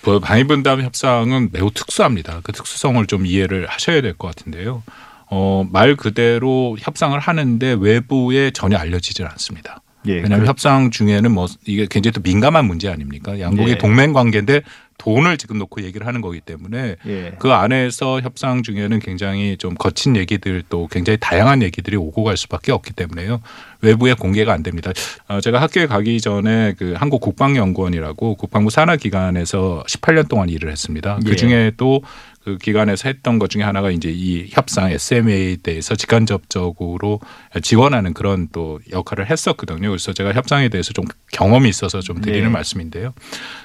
그 0.00 0.20
방위분담 0.20 0.80
협상은 0.80 1.50
매우 1.52 1.70
특수합니다. 1.70 2.40
그 2.44 2.52
특수성을 2.52 3.06
좀 3.08 3.26
이해를 3.26 3.66
하셔야 3.66 4.00
될 4.00 4.14
것 4.14 4.28
같은데요. 4.34 4.82
어, 5.26 5.66
말 5.70 5.94
그대로 5.94 6.78
협상을 6.80 7.18
하는데 7.18 7.76
외부에 7.78 8.52
전혀 8.52 8.78
알려지질 8.78 9.26
않습니다. 9.26 9.82
예. 10.06 10.14
왜냐하면 10.14 10.46
협상 10.46 10.90
중에는 10.90 11.30
뭐 11.30 11.46
이게 11.66 11.86
굉장히 11.90 12.12
또 12.12 12.22
민감한 12.22 12.64
문제 12.64 12.88
아닙니까? 12.88 13.38
양국이 13.38 13.72
예. 13.72 13.78
동맹 13.78 14.14
관계인데 14.14 14.62
돈을 15.02 15.36
지금 15.36 15.58
놓고 15.58 15.82
얘기를 15.82 16.06
하는 16.06 16.20
거기 16.20 16.40
때문에 16.40 16.94
예. 17.06 17.32
그 17.40 17.50
안에서 17.52 18.20
협상 18.20 18.62
중에는 18.62 19.00
굉장히 19.00 19.56
좀 19.56 19.74
거친 19.74 20.14
얘기들 20.14 20.62
또 20.68 20.86
굉장히 20.86 21.16
다양한 21.20 21.60
얘기들이 21.62 21.96
오고 21.96 22.22
갈 22.22 22.36
수밖에 22.36 22.70
없기 22.70 22.92
때문에요. 22.92 23.40
외부에 23.80 24.14
공개가 24.14 24.52
안 24.52 24.62
됩니다. 24.62 24.92
어, 25.26 25.40
제가 25.40 25.60
학교에 25.60 25.86
가기 25.86 26.20
전에 26.20 26.74
그 26.78 26.94
한국 26.96 27.20
국방연구원이라고 27.20 28.36
국방부 28.36 28.70
산하 28.70 28.94
기관에서 28.94 29.82
18년 29.88 30.28
동안 30.28 30.48
일을 30.48 30.70
했습니다. 30.70 31.18
예. 31.24 31.28
그 31.28 31.34
중에 31.34 31.72
또 31.76 32.02
그 32.44 32.58
기관에서 32.58 33.08
했던 33.08 33.38
것 33.38 33.50
중에 33.50 33.62
하나가 33.62 33.90
이제 33.90 34.10
이 34.10 34.48
협상 34.50 34.90
SMA에 34.90 35.56
대해서 35.62 35.94
직간접적으로 35.94 37.20
지원하는 37.62 38.14
그런 38.14 38.48
또 38.52 38.80
역할을 38.90 39.30
했었거든요. 39.30 39.88
그래서 39.88 40.12
제가 40.12 40.32
협상에 40.32 40.68
대해서 40.68 40.92
좀 40.92 41.04
경험이 41.30 41.68
있어서 41.68 42.00
좀 42.00 42.20
드리는 42.20 42.44
네. 42.44 42.50
말씀인데요. 42.50 43.14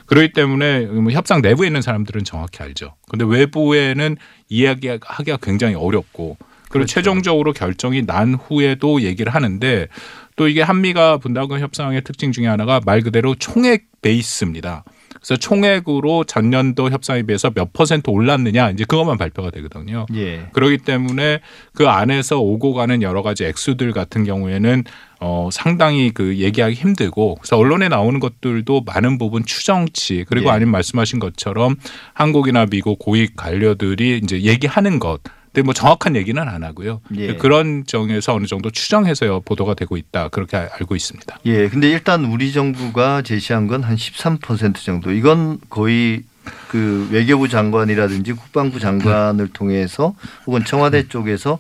그렇기 0.05 0.33
때문에 0.33 0.85
뭐 0.85 1.11
협상 1.11 1.41
내부에 1.41 1.67
있는 1.67 1.81
사람들은 1.81 2.23
정확히 2.23 2.61
알죠. 2.61 2.93
근데 3.09 3.25
외부에는 3.25 4.15
이야기하기가 4.49 5.37
굉장히 5.41 5.73
어렵고 5.75 6.37
그리고 6.39 6.69
그렇죠. 6.69 6.93
최종적으로 6.93 7.53
결정이 7.53 8.05
난 8.05 8.35
후에도 8.35 9.01
얘기를 9.01 9.33
하는데 9.33 9.87
또 10.35 10.47
이게 10.47 10.61
한미가 10.61 11.17
분담금 11.17 11.59
협상의 11.59 12.03
특징 12.03 12.31
중에 12.31 12.45
하나가 12.45 12.79
말 12.85 13.01
그대로 13.01 13.33
총액 13.33 13.85
베이스입니다. 14.01 14.83
그래서 15.27 15.39
총액으로 15.41 16.23
전년도 16.23 16.89
협상에 16.89 17.23
비해서 17.23 17.49
몇 17.49 17.73
퍼센트 17.73 18.09
올랐느냐 18.09 18.69
이제 18.69 18.85
그것만 18.85 19.17
발표가 19.17 19.51
되거든요. 19.51 20.05
예. 20.15 20.47
그렇기 20.53 20.77
때문에 20.77 21.41
그 21.73 21.89
안에서 21.89 22.39
오고 22.39 22.73
가는 22.73 23.01
여러 23.01 23.21
가지 23.21 23.43
액수들 23.43 23.91
같은 23.91 24.23
경우에는 24.23 24.85
어 25.19 25.49
상당히 25.51 26.11
그 26.11 26.37
얘기하기 26.37 26.75
힘들고 26.75 27.35
그래서 27.35 27.57
언론에 27.57 27.89
나오는 27.89 28.21
것들도 28.21 28.83
많은 28.85 29.17
부분 29.17 29.43
추정치 29.43 30.23
그리고 30.29 30.47
예. 30.47 30.51
아니면 30.51 30.71
말씀하신 30.71 31.19
것처럼 31.19 31.75
한국이나 32.13 32.65
미국 32.65 32.97
고위 32.97 33.27
관료들이 33.35 34.21
이제 34.23 34.41
얘기하는 34.43 34.99
것 34.99 35.19
근데 35.58 35.65
뭐 35.65 35.74
정확한 35.74 36.15
얘기는 36.15 36.39
안 36.48 36.63
하고요. 36.63 37.02
예. 37.15 37.34
그런 37.36 37.84
정에서 37.88 38.36
어느 38.36 38.46
정도 38.46 38.70
추정해서 38.70 39.41
보도가 39.43 39.74
되고 39.74 39.98
있다 39.98 40.28
그렇게 40.30 40.56
알고 40.56 40.96
있습니다. 40.96 41.39
예. 41.48 41.67
근데 41.67 41.89
일단 41.89 42.26
우리 42.26 42.52
정부가 42.52 43.24
제시한 43.24 43.65
건 43.65 43.84
한 43.84 43.96
13% 43.96 44.76
정도. 44.76 45.12
이건 45.12 45.58
거의 45.72 46.22
그 46.67 47.08
외교부 47.12 47.48
장관이라든지 47.50 48.34
국방부 48.34 48.80
장관을 48.80 49.48
통해서 49.48 50.13
혹은 50.46 50.63
청와대 50.63 51.08
쪽에서 51.08 51.58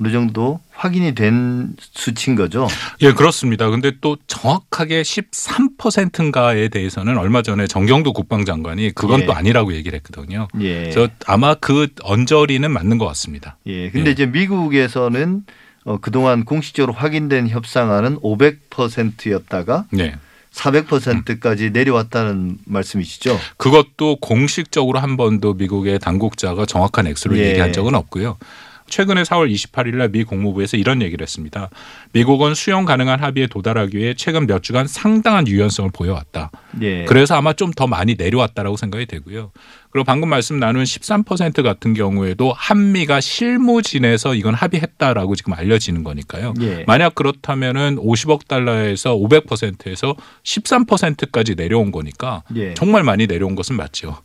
어느 0.00 0.12
정도 0.12 0.60
확인이 0.70 1.14
된 1.14 1.74
수치인 1.80 2.36
거죠. 2.36 2.68
예, 3.02 3.12
그렇습니다. 3.12 3.68
근데 3.68 3.92
또 4.00 4.16
정확하게 4.28 5.02
13%인가에 5.02 6.68
대해서는 6.68 7.18
얼마 7.18 7.42
전에 7.42 7.66
정경도 7.66 8.12
국방장관이 8.12 8.92
그건 8.94 9.22
예. 9.22 9.26
또 9.26 9.32
아니라고 9.32 9.72
얘기를 9.74 9.96
했거든요. 9.96 10.46
예. 10.60 10.82
그래서 10.82 11.08
아마 11.26 11.54
그 11.54 11.88
언저리는 12.02 12.70
맞는 12.70 12.98
것 12.98 13.06
같습니다. 13.06 13.56
예. 13.66 13.90
근데 13.90 14.10
예. 14.10 14.12
이제 14.12 14.26
미국에서는 14.26 15.44
어, 15.84 15.98
그동안 15.98 16.44
공식적으로 16.44 16.92
확인된 16.92 17.48
협상안은 17.48 18.20
500%였다가 18.20 19.86
네. 19.90 20.14
400%까지 20.52 21.70
내려왔다는 21.70 22.58
말씀이시죠? 22.64 23.38
그것도 23.56 24.16
공식적으로 24.16 24.98
한 24.98 25.16
번도 25.16 25.54
미국의 25.54 25.98
당국자가 25.98 26.66
정확한 26.66 27.06
액수를 27.08 27.38
예. 27.38 27.50
얘기한 27.50 27.72
적은 27.72 27.94
없고요. 27.94 28.36
최근에 28.88 29.22
4월 29.22 29.52
28일 29.52 29.96
날 29.96 30.08
미 30.08 30.24
국무부에서 30.24 30.76
이런 30.76 31.02
얘기를 31.02 31.22
했습니다. 31.22 31.68
미국은 32.12 32.54
수용 32.54 32.84
가능한 32.84 33.20
합의에 33.22 33.46
도달하기 33.46 33.96
위해 33.96 34.14
최근 34.16 34.46
몇 34.46 34.62
주간 34.62 34.86
상당한 34.86 35.46
유연성을 35.46 35.90
보여왔다. 35.92 36.50
예. 36.82 37.04
그래서 37.04 37.34
아마 37.36 37.52
좀 37.52 37.68
더 37.76 37.86
많이 37.86 38.16
내려왔다라고 38.18 38.76
생각이 38.76 39.06
되고요. 39.06 39.52
그리고 39.90 40.04
방금 40.04 40.28
말씀 40.30 40.58
나눈 40.58 40.82
13% 40.84 41.62
같은 41.62 41.94
경우에도 41.94 42.52
한미가 42.56 43.20
실무진에서 43.20 44.34
이건 44.34 44.54
합의했다라고 44.54 45.34
지금 45.36 45.52
알려지는 45.52 46.02
거니까요. 46.04 46.54
예. 46.60 46.84
만약 46.86 47.14
그렇다면은 47.14 47.96
50억 47.96 48.48
달러에서 48.48 49.14
500%에서 49.16 50.16
13%까지 50.44 51.54
내려온 51.54 51.92
거니까 51.92 52.42
예. 52.56 52.74
정말 52.74 53.02
많이 53.02 53.26
내려온 53.26 53.54
것은 53.54 53.76
맞죠. 53.76 54.18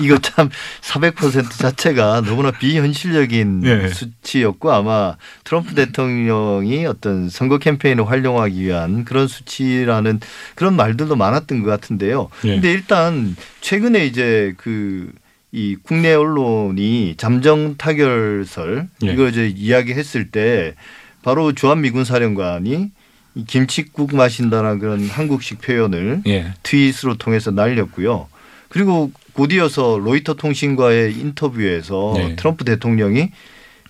이거 0.00 0.18
참 0.18 0.50
400% 0.80 1.50
자체가 1.58 2.22
너무나 2.22 2.50
비현실적인 2.50 3.62
예. 3.64 3.88
수치였고 3.88 4.72
아마 4.72 5.16
트럼프 5.44 5.74
대통령이 5.74 6.86
어떤 6.86 7.28
선거 7.28 7.58
캠페인을 7.58 8.08
활용하기 8.08 8.60
위한 8.60 9.04
그런 9.04 9.28
수치라는 9.28 10.20
그런 10.54 10.74
말들도 10.76 11.14
많았던 11.14 11.62
것 11.62 11.70
같은데요. 11.70 12.28
예. 12.44 12.54
근데 12.54 12.72
일단 12.72 13.36
최근에 13.60 14.06
이제 14.06 14.54
그 14.58 15.12
이 15.52 15.76
국내 15.82 16.14
언론이 16.14 17.14
잠정 17.18 17.76
타결설 17.76 18.88
예. 19.04 19.12
이걸 19.12 19.28
이제 19.28 19.52
이야기했을 19.54 20.30
때 20.30 20.74
바로 21.22 21.52
주한미군 21.52 22.04
사령관이 22.06 22.90
이 23.34 23.44
김치국 23.44 24.16
마신다는 24.16 24.78
그런 24.78 25.06
한국식 25.06 25.60
표현을 25.60 26.22
예. 26.26 26.54
트윗으로 26.62 27.16
통해서 27.16 27.50
날렸고요. 27.50 28.28
그리고 28.72 29.12
곧이어서 29.34 29.98
로이터 29.98 30.32
통신과의 30.32 31.12
인터뷰에서 31.18 32.14
네. 32.16 32.36
트럼프 32.36 32.64
대통령이 32.64 33.30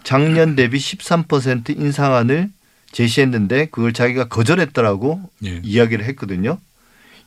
작년 0.02 0.56
대비 0.56 0.76
13% 0.76 1.78
인상안을 1.78 2.50
제시했는데 2.90 3.66
그걸 3.66 3.92
자기가 3.92 4.26
거절했다라고 4.26 5.22
예. 5.44 5.60
이야기를 5.62 6.04
했거든요. 6.06 6.58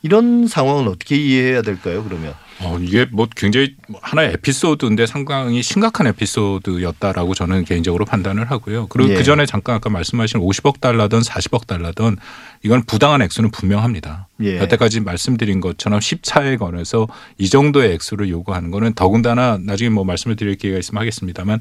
이런 0.02 0.46
상황은 0.46 0.86
어떻게 0.86 1.16
이해해야 1.16 1.62
될까요? 1.62 2.04
그러면 2.04 2.34
어, 2.60 2.78
이게 2.80 3.06
뭐 3.10 3.28
굉장히 3.36 3.74
하나의 4.00 4.32
에피소드인데 4.34 5.06
상당히 5.06 5.62
심각한 5.62 6.06
에피소드였다라고 6.06 7.34
저는 7.34 7.64
개인적으로 7.64 8.04
판단을 8.04 8.50
하고요. 8.50 8.86
그리고 8.86 9.10
예. 9.10 9.16
그 9.16 9.22
전에 9.22 9.44
잠깐 9.44 9.76
아까 9.76 9.90
말씀하신 9.90 10.40
50억 10.40 10.80
달러든 10.80 11.20
40억 11.20 11.66
달러든 11.66 12.16
이건 12.62 12.82
부당한 12.84 13.20
액수는 13.22 13.50
분명합니다. 13.50 14.28
예. 14.42 14.58
여태까지 14.58 15.00
말씀드린 15.00 15.60
것처럼 15.60 16.00
10차에 16.00 16.58
관해서 16.58 17.06
이 17.38 17.48
정도의 17.48 17.92
액수를 17.94 18.30
요구하는 18.30 18.70
거는 18.70 18.94
더군다나 18.94 19.58
나중에 19.60 19.90
뭐 19.90 20.04
말씀을 20.04 20.36
드릴 20.36 20.56
기회가 20.56 20.78
있으면 20.78 21.00
하겠습니다만 21.00 21.60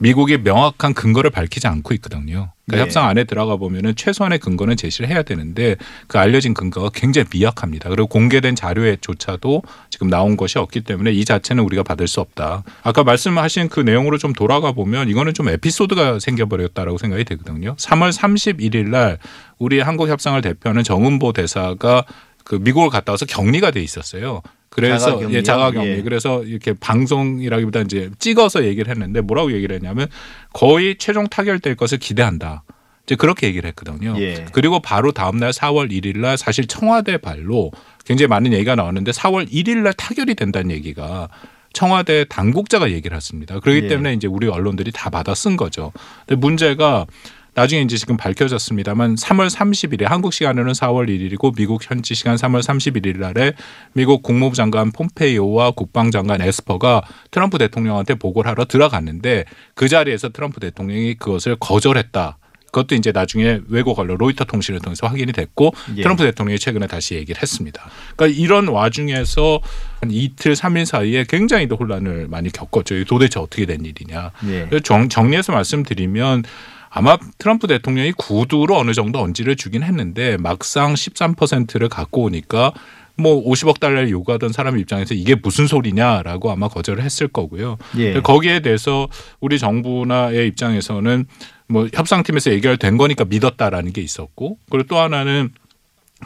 미국이 0.00 0.38
명확한 0.38 0.94
근거를 0.94 1.30
밝히지 1.30 1.66
않고 1.68 1.92
있거든요. 1.94 2.52
그러니까 2.66 2.76
네. 2.76 2.80
협상 2.80 3.06
안에 3.06 3.24
들어가 3.24 3.56
보면은 3.56 3.94
최소한의 3.94 4.38
근거는 4.38 4.76
제시를 4.76 5.10
해야 5.10 5.22
되는데 5.22 5.76
그 6.06 6.18
알려진 6.18 6.54
근거가 6.54 6.90
굉장히 6.94 7.26
미약합니다. 7.30 7.90
그리고 7.90 8.06
공개된 8.06 8.56
자료에조차도 8.56 9.62
지금 9.90 10.08
나온 10.08 10.38
것이 10.38 10.58
없기 10.58 10.82
때문에 10.82 11.12
이 11.12 11.24
자체는 11.26 11.62
우리가 11.64 11.82
받을 11.82 12.08
수 12.08 12.20
없다. 12.20 12.64
아까 12.82 13.04
말씀하신 13.04 13.68
그 13.68 13.80
내용으로 13.80 14.16
좀 14.16 14.32
돌아가 14.32 14.72
보면 14.72 15.10
이거는 15.10 15.34
좀 15.34 15.48
에피소드가 15.50 16.18
생겨버렸다라고 16.18 16.96
생각이 16.96 17.24
되거든요. 17.24 17.76
3월 17.76 18.10
31일 18.10 18.88
날 18.88 19.18
우리 19.58 19.80
한국 19.80 20.08
협상을 20.08 20.40
대표하는 20.40 20.82
정은보 20.82 21.34
대사가 21.34 22.04
그 22.44 22.54
미국을 22.54 22.88
갔다 22.88 23.12
와서 23.12 23.26
격리가 23.26 23.70
돼 23.70 23.82
있었어요. 23.82 24.40
그래서 24.70 25.06
자가격리요? 25.06 25.36
예, 25.36 25.42
자가격리. 25.42 25.88
예. 25.88 26.02
그래서 26.02 26.42
이렇게 26.44 26.72
방송이라기보다 26.72 27.80
이제 27.80 28.10
찍어서 28.18 28.64
얘기를 28.64 28.88
했는데 28.88 29.20
뭐라고 29.20 29.52
얘기를 29.52 29.74
했냐면 29.74 30.08
거의 30.52 30.96
최종 30.96 31.28
타결될 31.28 31.74
것을 31.74 31.98
기대한다. 31.98 32.62
이제 33.04 33.16
그렇게 33.16 33.48
얘기를 33.48 33.66
했거든요. 33.68 34.14
예. 34.18 34.46
그리고 34.52 34.80
바로 34.80 35.10
다음 35.10 35.38
날 35.38 35.50
4월 35.50 35.90
1일 35.90 36.18
날 36.18 36.38
사실 36.38 36.66
청와대 36.68 37.16
발로 37.16 37.72
굉장히 38.04 38.28
많은 38.28 38.52
얘기가 38.52 38.76
나왔는데 38.76 39.10
4월 39.10 39.50
1일 39.50 39.78
날 39.78 39.92
타결이 39.92 40.36
된다는 40.36 40.70
얘기가 40.70 41.28
청와대 41.72 42.24
당국자가 42.28 42.90
얘기를 42.90 43.16
했습니다. 43.16 43.58
그렇기 43.58 43.84
예. 43.84 43.88
때문에 43.88 44.14
이제 44.14 44.28
우리 44.28 44.46
언론들이 44.46 44.92
다 44.92 45.10
받아 45.10 45.34
쓴 45.34 45.56
거죠. 45.56 45.92
근데 46.26 46.38
문제가 46.38 47.06
나중에 47.54 47.82
이제 47.82 47.96
지금 47.96 48.16
밝혀졌습니다만 48.16 49.16
3월 49.16 49.50
30일에 49.50 50.04
한국 50.04 50.32
시간으로는 50.32 50.72
4월 50.72 51.08
1일이고 51.08 51.54
미국 51.56 51.88
현지 51.88 52.14
시간 52.14 52.36
3월 52.36 52.62
31일 52.62 53.18
날에 53.18 53.54
미국 53.92 54.22
국무부 54.22 54.56
장관 54.56 54.92
폼페이오와 54.92 55.72
국방장관 55.72 56.42
에스퍼가 56.42 57.02
트럼프 57.30 57.58
대통령한테 57.58 58.14
보고를 58.14 58.50
하러 58.50 58.64
들어갔는데 58.64 59.44
그 59.74 59.88
자리에서 59.88 60.30
트럼프 60.30 60.60
대통령이 60.60 61.14
그것을 61.14 61.56
거절했다. 61.58 62.38
그것도 62.70 62.94
이제 62.94 63.12
나중에 63.12 63.60
외국 63.68 63.98
언론 63.98 64.16
로이터 64.18 64.44
통신을 64.44 64.80
통해서 64.80 65.06
확인이 65.06 65.32
됐고 65.32 65.72
예. 65.96 66.02
트럼프 66.02 66.22
대통령이 66.24 66.58
최근에 66.58 66.86
다시 66.86 67.14
얘기를 67.14 67.40
했습니다. 67.42 67.90
그러니까 68.16 68.40
이런 68.40 68.68
와중에서 68.68 69.60
한 70.00 70.10
이틀 70.10 70.56
삼일 70.56 70.86
사이에 70.86 71.24
굉장히 71.28 71.66
또 71.66 71.76
혼란을 71.76 72.28
많이 72.28 72.50
겪었죠. 72.50 73.04
도대체 73.04 73.40
어떻게 73.40 73.66
된 73.66 73.84
일이냐. 73.84 74.30
예. 74.46 74.68
정, 74.84 75.08
정리해서 75.08 75.52
말씀드리면 75.52 76.44
아마 76.90 77.16
트럼프 77.38 77.68
대통령이 77.68 78.12
구두로 78.12 78.76
어느 78.76 78.92
정도 78.92 79.20
언지를 79.20 79.56
주긴 79.56 79.82
했는데 79.82 80.36
막상 80.36 80.94
13%를 80.94 81.88
갖고 81.88 82.24
오니까 82.24 82.72
뭐 83.16 83.44
50억 83.44 83.78
달러를 83.78 84.10
요구하던 84.10 84.52
사람 84.52 84.78
입장에서 84.78 85.14
이게 85.14 85.36
무슨 85.36 85.66
소리냐라고 85.66 86.50
아마 86.50 86.68
거절을 86.68 87.02
했을 87.02 87.28
거고요. 87.28 87.76
예. 87.98 88.20
거기에 88.20 88.60
대해서 88.60 89.08
우리 89.40 89.58
정부나의 89.58 90.48
입장에서는 90.48 91.26
뭐 91.68 91.88
협상팀에서 91.92 92.50
해결된 92.50 92.96
거니까 92.96 93.24
믿었다라는 93.24 93.92
게 93.92 94.00
있었고 94.00 94.58
그리고 94.70 94.88
또 94.88 94.98
하나는 94.98 95.50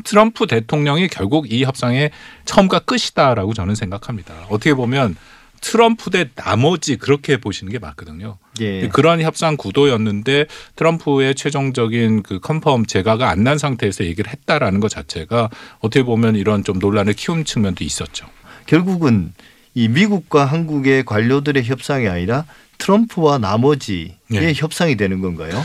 트럼프 0.02 0.46
대통령이 0.46 1.08
결국 1.08 1.52
이 1.52 1.64
협상의 1.64 2.10
처음과 2.46 2.80
끝이다라고 2.80 3.52
저는 3.54 3.74
생각합니다. 3.74 4.34
어떻게 4.48 4.74
보면 4.74 5.16
트럼프 5.64 6.10
대 6.10 6.28
나머지 6.34 6.96
그렇게 6.96 7.38
보시는 7.38 7.72
게 7.72 7.78
맞거든요. 7.78 8.36
예. 8.60 8.86
그런 8.88 9.22
협상 9.22 9.56
구도였는데 9.56 10.44
트럼프의 10.76 11.34
최종적인 11.34 12.22
그 12.22 12.38
컨펌 12.38 12.84
제가가 12.86 13.30
안 13.30 13.44
난 13.44 13.56
상태에서 13.58 14.04
얘기를 14.04 14.30
했다라는 14.30 14.80
것 14.80 14.88
자체가 14.90 15.48
어떻게 15.80 16.02
보면 16.02 16.36
이런 16.36 16.64
좀 16.64 16.78
논란을 16.78 17.14
키운 17.14 17.44
측면도 17.44 17.82
있었죠. 17.84 18.26
결국은 18.66 19.32
이 19.74 19.88
미국과 19.88 20.44
한국의 20.44 21.04
관료들의 21.04 21.64
협상이 21.64 22.08
아니라 22.08 22.44
트럼프와 22.78 23.38
나머지의 23.38 24.16
예. 24.34 24.52
협상이 24.54 24.96
되는 24.96 25.20
건가요? 25.20 25.62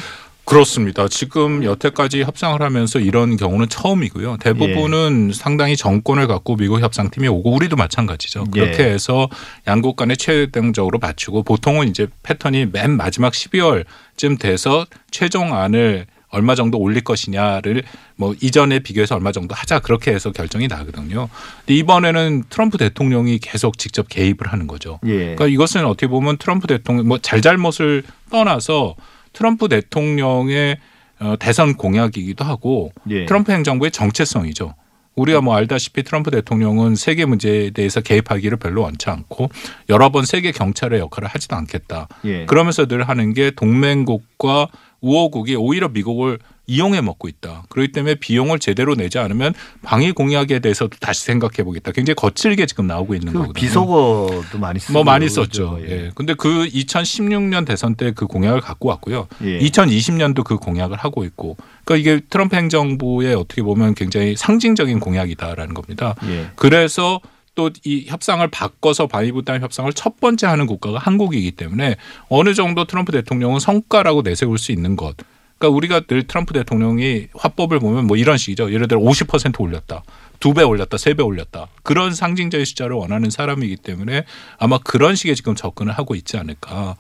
그렇습니다. 0.49 1.07
지금 1.07 1.63
여태까지 1.63 2.23
협상을 2.23 2.59
하면서 2.59 2.99
이런 2.99 3.37
경우는 3.37 3.69
처음이고요. 3.69 4.37
대부분은 4.37 5.31
상당히 5.31 5.77
정권을 5.77 6.25
갖고 6.25 6.55
미국 6.55 6.81
협상팀이 6.81 7.27
오고 7.27 7.53
우리도 7.53 7.75
마찬가지죠. 7.75 8.45
그렇게 8.45 8.83
예. 8.83 8.89
해서 8.89 9.29
양국 9.67 9.95
간에 9.95 10.15
최대적으로 10.15 10.97
맞추고 10.97 11.43
보통은 11.43 11.87
이제 11.87 12.07
패턴이 12.23 12.67
맨 12.71 12.97
마지막 12.97 13.33
12월쯤 13.33 14.39
돼서 14.39 14.87
최종안을 15.11 16.07
얼마 16.29 16.55
정도 16.55 16.79
올릴 16.79 17.03
것이냐를 17.03 17.83
뭐 18.15 18.33
이전에 18.41 18.79
비교해서 18.79 19.15
얼마 19.15 19.31
정도 19.31 19.53
하자 19.53 19.79
그렇게 19.79 20.11
해서 20.11 20.31
결정이 20.31 20.67
나거든요. 20.67 21.29
근데 21.59 21.75
이번에는 21.75 22.45
트럼프 22.49 22.77
대통령이 22.77 23.37
계속 23.37 23.77
직접 23.77 24.09
개입을 24.09 24.47
하는 24.47 24.65
거죠. 24.65 24.99
예. 25.05 25.17
그러니까 25.17 25.45
이것은 25.47 25.85
어떻게 25.85 26.07
보면 26.07 26.37
트럼프 26.37 26.65
대통령 26.65 27.07
뭐 27.07 27.19
잘잘못을 27.19 28.03
떠나서 28.31 28.95
트럼프 29.34 29.67
대통령의 29.69 30.77
어, 31.19 31.36
대선 31.38 31.75
공약이기도 31.75 32.45
하고 32.45 32.91
예. 33.09 33.25
트럼프 33.25 33.51
행정부의 33.51 33.91
정체성이죠. 33.91 34.73
우리가 35.15 35.41
뭐 35.41 35.55
알다시피 35.55 36.03
트럼프 36.03 36.32
대통령은 36.32 36.95
세계 36.95 37.25
문제에 37.25 37.71
대해서 37.71 37.99
개입하기를 37.99 38.57
별로 38.57 38.84
원치 38.84 39.09
않고 39.09 39.49
여러 39.89 40.09
번 40.09 40.25
세계 40.25 40.51
경찰의 40.51 40.99
역할을 40.99 41.27
하지도 41.27 41.57
않겠다. 41.57 42.07
예. 42.23 42.45
그러면서 42.45 42.86
늘 42.86 43.07
하는 43.07 43.34
게 43.34 43.51
동맹국과 43.51 44.67
우호국이 45.01 45.55
오히려 45.55 45.89
미국을 45.89 46.39
이용해 46.70 47.01
먹고 47.01 47.28
있다. 47.28 47.63
그렇기 47.70 47.91
때문에 47.91 48.15
비용을 48.15 48.59
제대로 48.59 48.95
내지 48.95 49.17
않으면 49.17 49.53
방위 49.82 50.11
공약에 50.11 50.59
대해서도 50.59 50.97
다시 50.99 51.24
생각해 51.24 51.63
보겠다. 51.63 51.91
굉장히 51.91 52.15
거칠게 52.15 52.65
지금 52.67 52.86
나오고 52.86 53.15
있는 53.15 53.34
그 53.34 53.39
거거든요. 53.39 53.53
비속어도 53.53 54.59
많이 54.59 54.80
쓰고 54.80 54.93
뭐 54.93 55.03
많이. 55.03 55.30
썼죠. 55.30 55.80
예. 55.88 56.11
근데 56.15 56.34
그 56.34 56.67
2016년 56.67 57.65
대선 57.65 57.95
때 57.95 58.09
그 58.20 58.28
공약을 58.28 58.61
갖고 58.61 58.89
왔고요. 58.89 59.28
예. 59.43 59.59
2020년도 59.59 60.43
그 60.43 60.57
공약을 60.57 60.97
하고 60.97 61.24
있고. 61.24 61.55
그러니까 61.86 61.95
이게 61.95 62.22
트럼프 62.30 62.55
행정부의 62.55 63.34
어떻게 63.36 63.61
보면 63.61 63.95
굉장히 63.95 64.36
상징적인 64.36 64.99
공약이다라는 64.99 65.74
겁니다. 65.74 66.15
예. 66.28 66.47
그래서 66.55 67.22
또이 67.55 68.05
협상을 68.07 68.45
바꿔서 68.49 69.07
반이부단 69.07 69.61
협상을 69.61 69.91
첫 69.93 70.20
번째 70.20 70.47
하는 70.47 70.65
국가가 70.65 70.97
한국이기 70.97 71.51
때문에 71.51 71.95
어느 72.30 72.53
정도 72.53 72.86
트럼프 72.86 73.11
대통령은 73.11 73.59
성과라고 73.59 74.22
내세울 74.22 74.57
수 74.57 74.72
있는 74.72 74.95
것. 74.95 75.15
그러니까 75.60 75.76
우리가 75.76 75.99
늘 76.01 76.24
트럼프 76.26 76.53
대통령이 76.53 77.28
화법을 77.36 77.80
보면 77.80 78.07
뭐 78.07 78.18
이런 78.18 78.38
식이죠. 78.38 78.72
예를 78.74 78.88
들어 78.88 78.99
50% 79.01 79.60
올렸다. 79.60 80.03
두 80.39 80.53
배 80.53 80.64
올렸다, 80.64 80.97
세 80.97 81.14
배 81.14 81.22
올렸다. 81.22 81.68
그런 81.84 82.16
상징적인 82.16 82.64
숫자를 82.66 82.95
원하는 82.95 83.30
사람이기 83.30 83.76
때문에 83.78 84.24
아마 84.57 84.78
그런 84.80 85.16
식의 85.16 85.36
지금 85.36 85.53
접근을 85.53 85.91
하고 85.93 86.16
있지 86.16 86.38
않을까. 86.38 86.95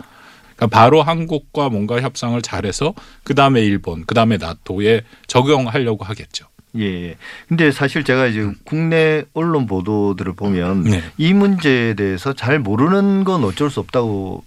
그러니까 0.57 0.67
바로 0.77 1.01
한국과 1.01 1.69
뭔가 1.69 2.01
협상을 2.01 2.39
잘해서 2.41 2.93
그 3.23 3.33
다음에 3.33 3.61
일본, 3.61 4.03
그 4.05 4.13
다음에 4.13 4.35
나토에 4.35 5.03
적용하려고 5.27 6.03
하겠죠. 6.03 6.47
예. 6.77 7.15
근데 7.47 7.71
사실 7.71 8.03
제가 8.03 8.27
이제 8.27 8.45
국내 8.65 9.23
언론 9.33 9.67
보도들을 9.67 10.33
보면 10.33 10.83
네. 10.83 11.01
이 11.17 11.33
문제에 11.33 11.93
대해서 11.93 12.33
잘 12.33 12.59
모르는 12.59 13.23
건 13.23 13.45
어쩔 13.45 13.69
수 13.71 13.79
없다고 13.79 14.43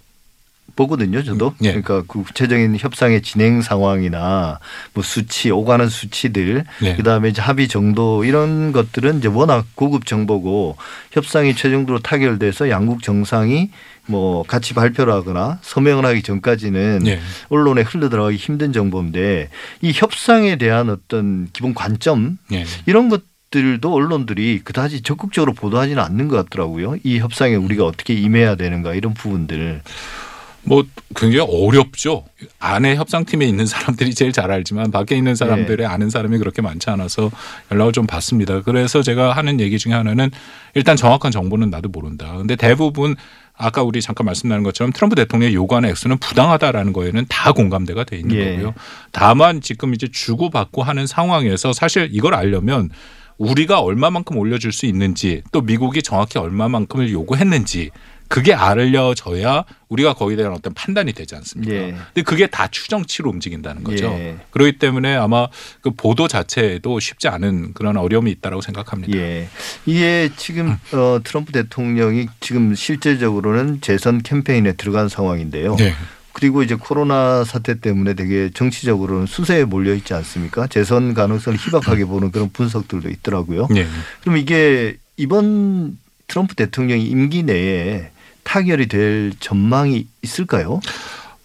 보거든요, 0.75 1.23
저도. 1.23 1.53
예. 1.61 1.67
그러니까 1.67 2.03
그 2.07 2.23
구체적인 2.23 2.77
협상의 2.79 3.21
진행 3.21 3.61
상황이나 3.61 4.59
뭐 4.93 5.03
수치, 5.03 5.51
오가는 5.51 5.87
수치들, 5.87 6.63
네. 6.81 6.95
그다음에 6.95 7.29
이제 7.29 7.41
합의 7.41 7.67
정도 7.67 8.23
이런 8.23 8.71
것들은 8.71 9.19
이제 9.19 9.27
워낙 9.27 9.65
고급 9.75 10.05
정보고 10.05 10.77
협상이 11.11 11.55
최종적으로 11.55 11.99
타결돼서 11.99 12.69
양국 12.69 13.03
정상이 13.03 13.69
뭐 14.05 14.43
같이 14.43 14.73
발표를 14.73 15.13
하거나 15.13 15.59
서명을 15.61 16.05
하기 16.05 16.23
전까지는 16.23 16.99
네. 17.03 17.19
언론에 17.49 17.83
흘러 17.83 18.09
들어가기 18.09 18.35
힘든 18.35 18.73
정보인데 18.73 19.49
이 19.81 19.91
협상에 19.93 20.57
대한 20.57 20.89
어떤 20.89 21.47
기본 21.53 21.73
관점 21.73 22.37
네. 22.49 22.65
이런 22.85 23.09
것 23.09 23.21
들도 23.51 23.93
언론들이 23.93 24.61
그다지 24.63 25.03
적극적으로 25.03 25.53
보도하지는 25.53 26.01
않는 26.01 26.27
것 26.27 26.37
같더라고요. 26.37 26.95
이 27.03 27.19
협상에 27.19 27.53
우리가 27.53 27.85
어떻게 27.85 28.15
임해야 28.15 28.55
되는가 28.55 28.95
이런 28.95 29.13
부분들. 29.13 29.83
뭐 30.65 30.83
굉장히 31.15 31.45
어렵죠. 31.49 32.25
안에 32.59 32.95
협상팀에 32.95 33.45
있는 33.45 33.65
사람들이 33.65 34.13
제일 34.13 34.31
잘 34.31 34.51
알지만 34.51 34.91
밖에 34.91 35.15
있는 35.15 35.35
사람들의 35.35 35.85
아는 35.85 36.09
사람이 36.09 36.37
그렇게 36.37 36.61
많지 36.61 36.89
않아서 36.89 37.31
연락을 37.71 37.91
좀 37.91 38.07
받습니다. 38.07 38.61
그래서 38.61 39.01
제가 39.01 39.33
하는 39.33 39.59
얘기 39.59 39.77
중에 39.77 39.93
하나는 39.93 40.31
일단 40.73 40.95
정확한 40.95 41.31
정보는 41.31 41.69
나도 41.69 41.89
모른다. 41.89 42.35
근데 42.37 42.55
대부분 42.55 43.15
아까 43.55 43.83
우리 43.83 44.01
잠깐 44.01 44.25
말씀 44.25 44.49
나눈 44.49 44.63
것처럼 44.63 44.91
트럼프 44.93 45.15
대통령의 45.15 45.53
요구하는 45.53 45.89
액수는 45.89 46.17
부당하다라는 46.17 46.93
거에는 46.93 47.25
다 47.29 47.51
공감대가 47.51 48.03
돼 48.03 48.17
있는 48.17 48.35
예. 48.35 48.51
거고요. 48.51 48.73
다만 49.11 49.61
지금 49.61 49.93
이제 49.93 50.07
주고받고 50.11 50.81
하는 50.81 51.05
상황에서 51.05 51.73
사실 51.73 52.09
이걸 52.11 52.33
알려면 52.33 52.89
우리가 53.37 53.81
얼마만큼 53.81 54.37
올려줄 54.37 54.71
수 54.71 54.85
있는지 54.85 55.43
또 55.51 55.61
미국이 55.61 56.01
정확히 56.01 56.39
얼마만큼을 56.39 57.11
요구했는지 57.11 57.91
그게 58.33 58.51
알려져야 58.55 59.63
우리가 59.89 60.15
거기에 60.15 60.37
대한 60.37 60.53
어떤 60.53 60.73
판단이 60.73 61.13
되지 61.13 61.35
않습니까? 61.35 61.71
예. 61.71 61.91
근데 61.91 62.23
그게 62.23 62.47
다 62.47 62.67
추정치로 62.67 63.29
움직인다는 63.29 63.83
거죠. 63.83 64.07
예. 64.07 64.37
그렇기 64.49 64.79
때문에 64.79 65.15
아마 65.15 65.47
그 65.81 65.91
보도 65.91 66.27
자체에도 66.27 66.99
쉽지 66.99 67.27
않은 67.27 67.73
그런 67.75 67.95
어려움이 67.95 68.31
있다라고 68.31 68.63
생각합니다. 68.63 69.15
예. 69.15 69.49
이게 69.85 70.31
지금 70.35 70.79
어, 70.93 71.19
트럼프 71.23 71.51
대통령이 71.51 72.25
지금 72.39 72.73
실제적으로는 72.73 73.81
재선 73.81 74.23
캠페인에 74.23 74.73
들어간 74.73 75.09
상황인데요. 75.09 75.75
네. 75.75 75.93
그리고 76.31 76.63
이제 76.63 76.73
코로나 76.73 77.43
사태 77.43 77.79
때문에 77.79 78.15
되게 78.15 78.49
정치적으로는 78.51 79.27
수세에 79.27 79.65
몰려 79.65 79.93
있지 79.93 80.15
않습니까? 80.15 80.65
재선 80.65 81.13
가능성을 81.13 81.59
희박하게 81.59 82.05
보는 82.05 82.31
그런 82.31 82.49
분석들도 82.49 83.11
있더라고요. 83.11 83.67
네. 83.69 83.85
그럼 84.21 84.37
이게 84.37 84.97
이번 85.17 85.99
트럼프 86.25 86.55
대통령이 86.55 87.05
임기 87.05 87.43
내에 87.43 88.09
타결이 88.43 88.87
될 88.87 89.33
전망이 89.39 90.07
있을까요? 90.21 90.79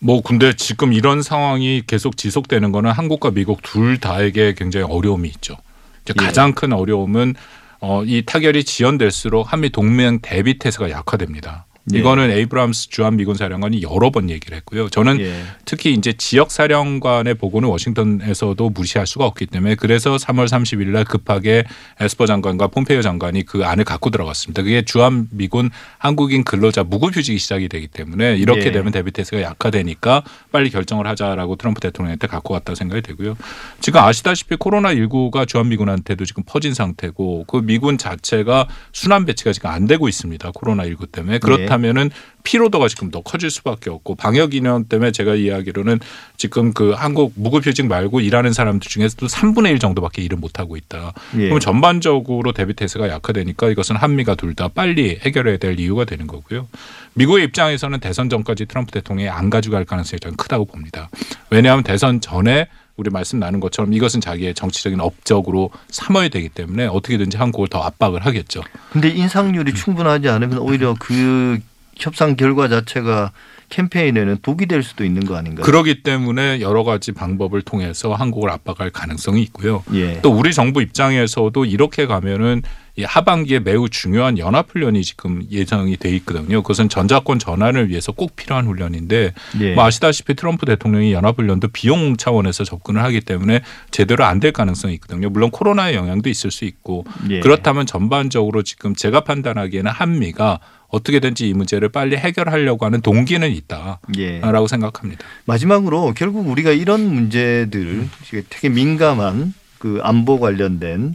뭐 0.01 0.22
근데 0.22 0.55
지금 0.55 0.92
이런 0.92 1.22
상황이 1.22 1.82
계속 1.86 2.16
지속되는 2.16 2.70
거는 2.72 2.90
한국과 2.90 3.32
미국 3.32 3.62
둘 3.62 3.99
다에게 3.99 4.55
굉장히 4.57 4.86
어려움이 4.88 5.28
있죠. 5.28 5.57
이제 6.03 6.14
예. 6.20 6.24
가장 6.24 6.53
큰 6.53 6.72
어려움은 6.72 7.34
어, 7.80 8.03
이 8.05 8.22
타결이 8.24 8.64
지연될수록 8.64 9.53
한미 9.53 9.70
동맹 9.70 10.18
대비 10.20 10.59
태세가 10.59 10.90
약화됩니다. 10.90 11.66
예. 11.95 11.99
이거는 11.99 12.30
에이브람스 12.30 12.91
주한 12.91 13.16
미군 13.16 13.34
사령관이 13.34 13.82
여러 13.82 14.11
번 14.11 14.30
얘기를 14.30 14.57
했고요. 14.57 14.89
저는 14.89 15.20
예. 15.20 15.43
특히 15.64 15.93
이제 15.93 16.12
지역 16.12 16.51
사령관의 16.51 17.34
보고는 17.34 17.68
워싱턴에서도 17.68 18.70
무시할 18.70 19.07
수가 19.07 19.24
없기 19.26 19.47
때문에 19.47 19.74
그래서 19.76 20.16
3월 20.16 20.47
30일 20.47 20.89
날 20.89 21.05
급하게 21.05 21.64
에스퍼 22.01 22.26
장관과 22.26 22.68
폼페이오 22.68 23.03
장관이 23.03 23.45
그 23.45 23.64
안을 23.64 23.84
갖고 23.84 24.11
들어갔습니다. 24.11 24.62
그게 24.62 24.82
주한 24.82 25.28
미군 25.30 25.70
한국인 25.99 26.45
근로자 26.45 26.84
무급휴직이 26.84 27.39
시작이 27.39 27.68
되기 27.68 27.86
때문에 27.86 28.36
이렇게 28.36 28.66
예. 28.66 28.72
되면 28.72 28.93
대비태세가 28.93 29.43
약화되니까 29.43 30.22
빨리 30.53 30.70
결정을 30.70 31.07
하자라고 31.07 31.57
트럼프 31.57 31.80
대통령한테 31.80 32.26
갖고 32.26 32.55
왔다 32.55 32.74
생각이 32.74 33.03
되고요. 33.03 33.36
지금 33.80 34.01
아시다시피 34.01 34.57
코로나 34.57 34.95
19가 34.95 35.47
주한 35.47 35.68
미군한테도 35.68 36.24
지금 36.24 36.43
퍼진 36.47 36.74
상태고 36.74 37.45
그 37.47 37.62
미군 37.62 37.99
자체가 37.99 38.68
순환 38.93 39.24
배치가 39.24 39.53
지금 39.53 39.70
안 39.70 39.86
되고 39.86 40.09
있습니다. 40.09 40.51
코로나 40.53 40.84
19 40.84 41.07
때문에 41.07 41.39
그렇다면은 41.39 42.11
피로도가 42.45 42.89
지금 42.89 43.11
더 43.11 43.20
커질 43.20 43.51
수밖에 43.51 43.91
없고 43.91 44.14
방역 44.14 44.55
인원 44.55 44.85
때문에 44.85 45.12
제가 45.12 45.35
이야기로는 45.35 46.01
지금 46.37 46.72
그 46.72 46.93
한국 46.93 47.33
무급휴직 47.37 47.87
말고 47.87 48.20
일하는 48.20 48.53
사람들 48.53 48.89
중에서도 48.89 49.26
3분의 49.26 49.70
1 49.72 49.79
정도밖에 49.79 50.22
일을 50.22 50.39
못 50.39 50.59
하고 50.59 50.76
있다. 50.76 51.12
예. 51.39 51.45
그럼 51.49 51.61
전반적으로 51.61 52.53
데비테스가 52.53 53.09
약화되니까 53.09 53.68
이것은 53.70 53.97
한미가 53.97 54.35
둘 54.35 54.55
다 54.59 54.66
빨리 54.68 55.20
해결해야 55.20 55.59
될 55.59 55.79
이유가 55.79 56.05
되는 56.05 56.26
거고요. 56.26 56.66
미국의 57.14 57.45
입장에서는 57.45 58.01
대선 58.01 58.29
전까지 58.29 58.66
트럼프 58.66 58.91
대통령이 58.93 59.29
안 59.29 59.51
가져갈 59.51 59.85
가능성이 59.85 60.18
저는 60.20 60.37
크다고 60.37 60.64
봅니다. 60.64 61.11
왜냐하면 61.51 61.85
대선 61.85 62.20
전에 62.20 62.66
우리 62.99 63.11
말씀 63.11 63.38
나눈 63.38 63.61
것처럼 63.61 63.92
이것은 63.94 64.20
자기의 64.20 64.55
정치적인 64.55 65.01
업적으로 65.01 65.70
삼아야 65.88 66.28
되기 66.28 66.49
때문에 66.49 66.86
어떻게든지 66.86 67.36
한국을 67.36 67.68
더 67.68 67.80
압박을 67.80 68.26
하겠죠. 68.26 68.61
근데 68.90 69.09
인상률이 69.09 69.72
충분하지 69.74 70.28
않으면 70.28 70.59
오히려 70.59 70.96
그 70.99 71.61
협상 71.96 72.34
결과 72.34 72.68
자체가 72.68 73.30
캠페인에는 73.68 74.38
독이 74.42 74.66
될 74.66 74.82
수도 74.82 75.05
있는 75.05 75.24
거 75.24 75.36
아닌가요? 75.36 75.64
그러기 75.64 76.03
때문에 76.03 76.61
여러 76.61 76.82
가지 76.82 77.12
방법을 77.12 77.62
통해서 77.62 78.14
한국을 78.14 78.51
압박할 78.51 78.90
가능성이 78.90 79.42
있고요. 79.42 79.84
예. 79.94 80.20
또 80.20 80.32
우리 80.32 80.53
정부 80.53 80.82
입장에서도 80.82 81.64
이렇게 81.66 82.07
가면은 82.07 82.62
이 82.99 83.05
하반기에 83.05 83.61
매우 83.61 83.88
중요한 83.88 84.38
연합 84.38 84.70
훈련이 84.72 85.05
지금 85.05 85.44
예정이 85.53 85.99
돼 85.99 86.11
있거든요. 86.16 86.62
그것은 86.62 86.88
전자권 86.88 87.38
전환을 87.38 87.90
위해서 87.90 88.11
꼭 88.11 88.34
필요한 88.34 88.66
훈련인데 88.66 89.34
예. 89.61 89.74
뭐 89.74 89.84
아시다시피 89.84 90.34
트럼프 90.34 90.66
대통령이 90.66 91.12
연합 91.12 91.38
훈련도 91.38 91.68
비용 91.68 92.16
차원에서 92.16 92.64
접근을 92.64 93.01
하기 93.05 93.20
때문에 93.20 93.61
제대로 93.92 94.24
안 94.24 94.38
될 94.38 94.53
가능성이 94.53 94.94
있거든요. 94.94 95.30
물론 95.30 95.51
코로나의 95.51 95.96
영향도 95.96 96.28
있을 96.28 96.51
수 96.51 96.64
있고 96.64 97.05
예. 97.30 97.38
그렇다면 97.38 97.86
전반적으로 97.86 98.62
지금 98.62 98.96
제가 98.96 99.20
판단하기에는 99.20 99.90
한미가 99.90 100.59
어떻게든지 100.88 101.49
이 101.49 101.55
문제를 101.55 101.90
빨리 101.90 102.16
해결하려고 102.16 102.84
하는 102.84 103.01
동기는 103.01 103.49
있다라고 103.51 104.01
예. 104.18 104.40
생각합니다. 104.68 105.24
마지막으로 105.44 106.14
결국 106.16 106.49
우리가 106.49 106.72
이런 106.72 107.12
문제들 107.14 108.09
되게 108.49 108.68
민감한 108.68 109.55
그 109.78 110.01
안보 110.03 110.40
관련된 110.40 111.14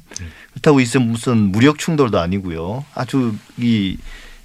그렇다고 0.64 0.80
있으면 0.80 1.10
무슨 1.10 1.52
무력 1.52 1.78
충돌도 1.78 2.20
아니고요. 2.20 2.86
아주 2.96 3.36
이, 3.58 3.98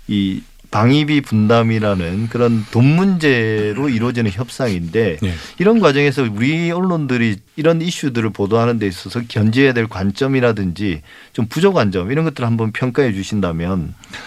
이 0.09 0.43
방위비 0.71 1.23
분담이라는 1.23 2.29
그런 2.29 2.67
돈 2.71 2.85
문제로 2.85 3.89
이루어지는 3.89 4.31
협상인데 4.31 5.19
네. 5.23 5.35
이런 5.59 5.81
과정에서 5.81 6.25
우리 6.25 6.71
언론들이 6.71 7.37
이런 7.57 7.81
이슈들을 7.81 8.31
보도하는 8.31 8.79
데 8.79 8.87
있어서 8.87 9.23
견제해야 9.27 9.73
될 9.73 9.87
관점이라든지 9.87 11.03
좀 11.33 11.47
부족한 11.47 11.93
점 11.93 12.11
이런 12.11 12.25
것들을 12.27 12.47
한번 12.47 12.73
평가해 12.73 13.15
주신다면 13.15 13.95
네, 14.13 14.19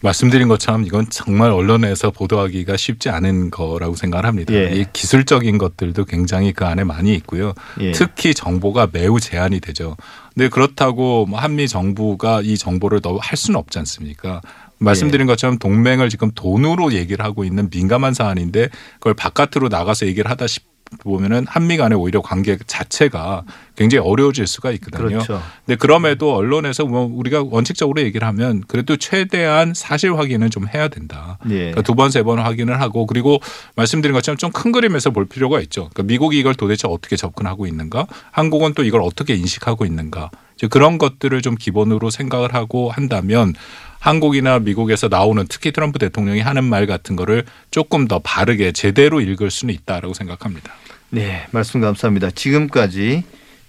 말씀드린 0.00 0.48
것처럼 0.48 0.84
이건 0.84 1.06
정말 1.10 1.50
언론에서 1.50 2.10
보도하기가 2.10 2.76
쉽지 2.76 3.08
않은 3.10 3.50
거라고 3.50 3.96
생각을 3.96 4.26
합니다. 4.26 4.54
예. 4.54 4.70
이 4.74 4.84
기술적인 4.92 5.58
것들도 5.58 6.04
굉장히 6.04 6.52
그 6.52 6.64
안에 6.64 6.84
많이 6.84 7.14
있고요. 7.14 7.52
예. 7.80 7.92
특히 7.92 8.34
정보가 8.34 8.88
매우 8.92 9.18
제한이 9.18 9.60
되죠. 9.60 9.96
근데 10.34 10.48
그렇다고 10.48 11.26
뭐 11.26 11.38
한미 11.38 11.68
정부가 11.68 12.42
이 12.42 12.56
정보를 12.56 13.00
더 13.00 13.18
할 13.20 13.36
수는 13.36 13.58
없지 13.58 13.78
않습니까? 13.80 14.40
말씀드린 14.78 15.26
것처럼 15.26 15.58
동맹을 15.58 16.08
지금 16.08 16.30
돈으로 16.34 16.92
얘기를 16.92 17.24
하고 17.24 17.44
있는 17.44 17.68
민감한 17.70 18.14
사안인데 18.14 18.68
그걸 18.94 19.14
바깥으로 19.14 19.68
나가서 19.68 20.06
얘기를 20.06 20.30
하다 20.30 20.46
싶 20.48 20.64
보면은 21.00 21.46
한미 21.48 21.76
간의 21.76 21.98
오히려 21.98 22.20
관계 22.20 22.58
자체가 22.66 23.44
굉장히 23.76 24.06
어려워질 24.06 24.46
수가 24.46 24.70
있거든요. 24.72 25.08
그렇죠. 25.08 25.42
근데 25.64 25.76
그럼에도 25.76 26.34
언론에서 26.36 26.84
뭐 26.84 27.10
우리가 27.12 27.44
원칙적으로 27.50 28.00
얘기를 28.02 28.26
하면 28.28 28.62
그래도 28.68 28.96
최대한 28.96 29.72
사실 29.74 30.16
확인은 30.16 30.50
좀 30.50 30.66
해야 30.68 30.88
된다. 30.88 31.38
예. 31.48 31.56
그러니까 31.56 31.82
두 31.82 31.94
번, 31.94 32.10
세 32.10 32.22
번 32.22 32.38
확인을 32.38 32.80
하고 32.80 33.06
그리고 33.06 33.40
말씀드린 33.76 34.12
것처럼 34.14 34.36
좀 34.36 34.52
큰 34.52 34.70
그림에서 34.70 35.10
볼 35.10 35.26
필요가 35.26 35.60
있죠. 35.62 35.88
그러니까 35.92 36.02
미국이 36.04 36.38
이걸 36.38 36.54
도대체 36.54 36.86
어떻게 36.86 37.16
접근하고 37.16 37.66
있는가? 37.66 38.06
한국은 38.30 38.74
또 38.74 38.84
이걸 38.84 39.00
어떻게 39.00 39.34
인식하고 39.34 39.86
있는가? 39.86 40.30
그런 40.70 40.98
것들을 40.98 41.42
좀 41.42 41.56
기본으로 41.56 42.10
생각을 42.10 42.54
하고 42.54 42.90
한다면 42.90 43.54
한국이나 44.02 44.58
미국에서 44.58 45.06
나오는 45.06 45.46
특히 45.48 45.70
트럼프 45.70 46.00
대통령이 46.00 46.40
하는 46.40 46.64
말 46.64 46.86
같은 46.86 47.14
거를 47.14 47.44
조금 47.70 48.08
더 48.08 48.18
바르게 48.18 48.72
제대로 48.72 49.20
읽을 49.20 49.50
수는 49.50 49.72
있다라고 49.72 50.12
생각합니다. 50.12 50.72
네, 51.10 51.46
말씀 51.52 51.80
감사합니다. 51.80 52.32
지금까지 52.32 53.22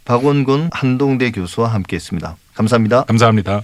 박원곤 0.05 0.71
한동대 0.73 1.29
교수와 1.31 1.67
함께했습니다. 1.67 2.35
감사합니다. 2.55 3.03
감사합니다. 3.03 3.61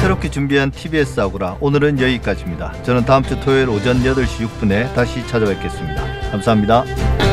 새롭게 0.00 0.30
준비한 0.30 0.70
TBS 0.70 1.18
아고라 1.20 1.56
오늘은 1.60 1.98
여기까지입니다. 1.98 2.82
저는 2.82 3.06
다음 3.06 3.22
주 3.22 3.40
토요일 3.40 3.70
오전 3.70 4.02
8시 4.02 4.46
6분에 4.46 4.92
다시 4.94 5.26
찾아뵙겠습니다. 5.28 6.30
감사합니다. 6.30 7.31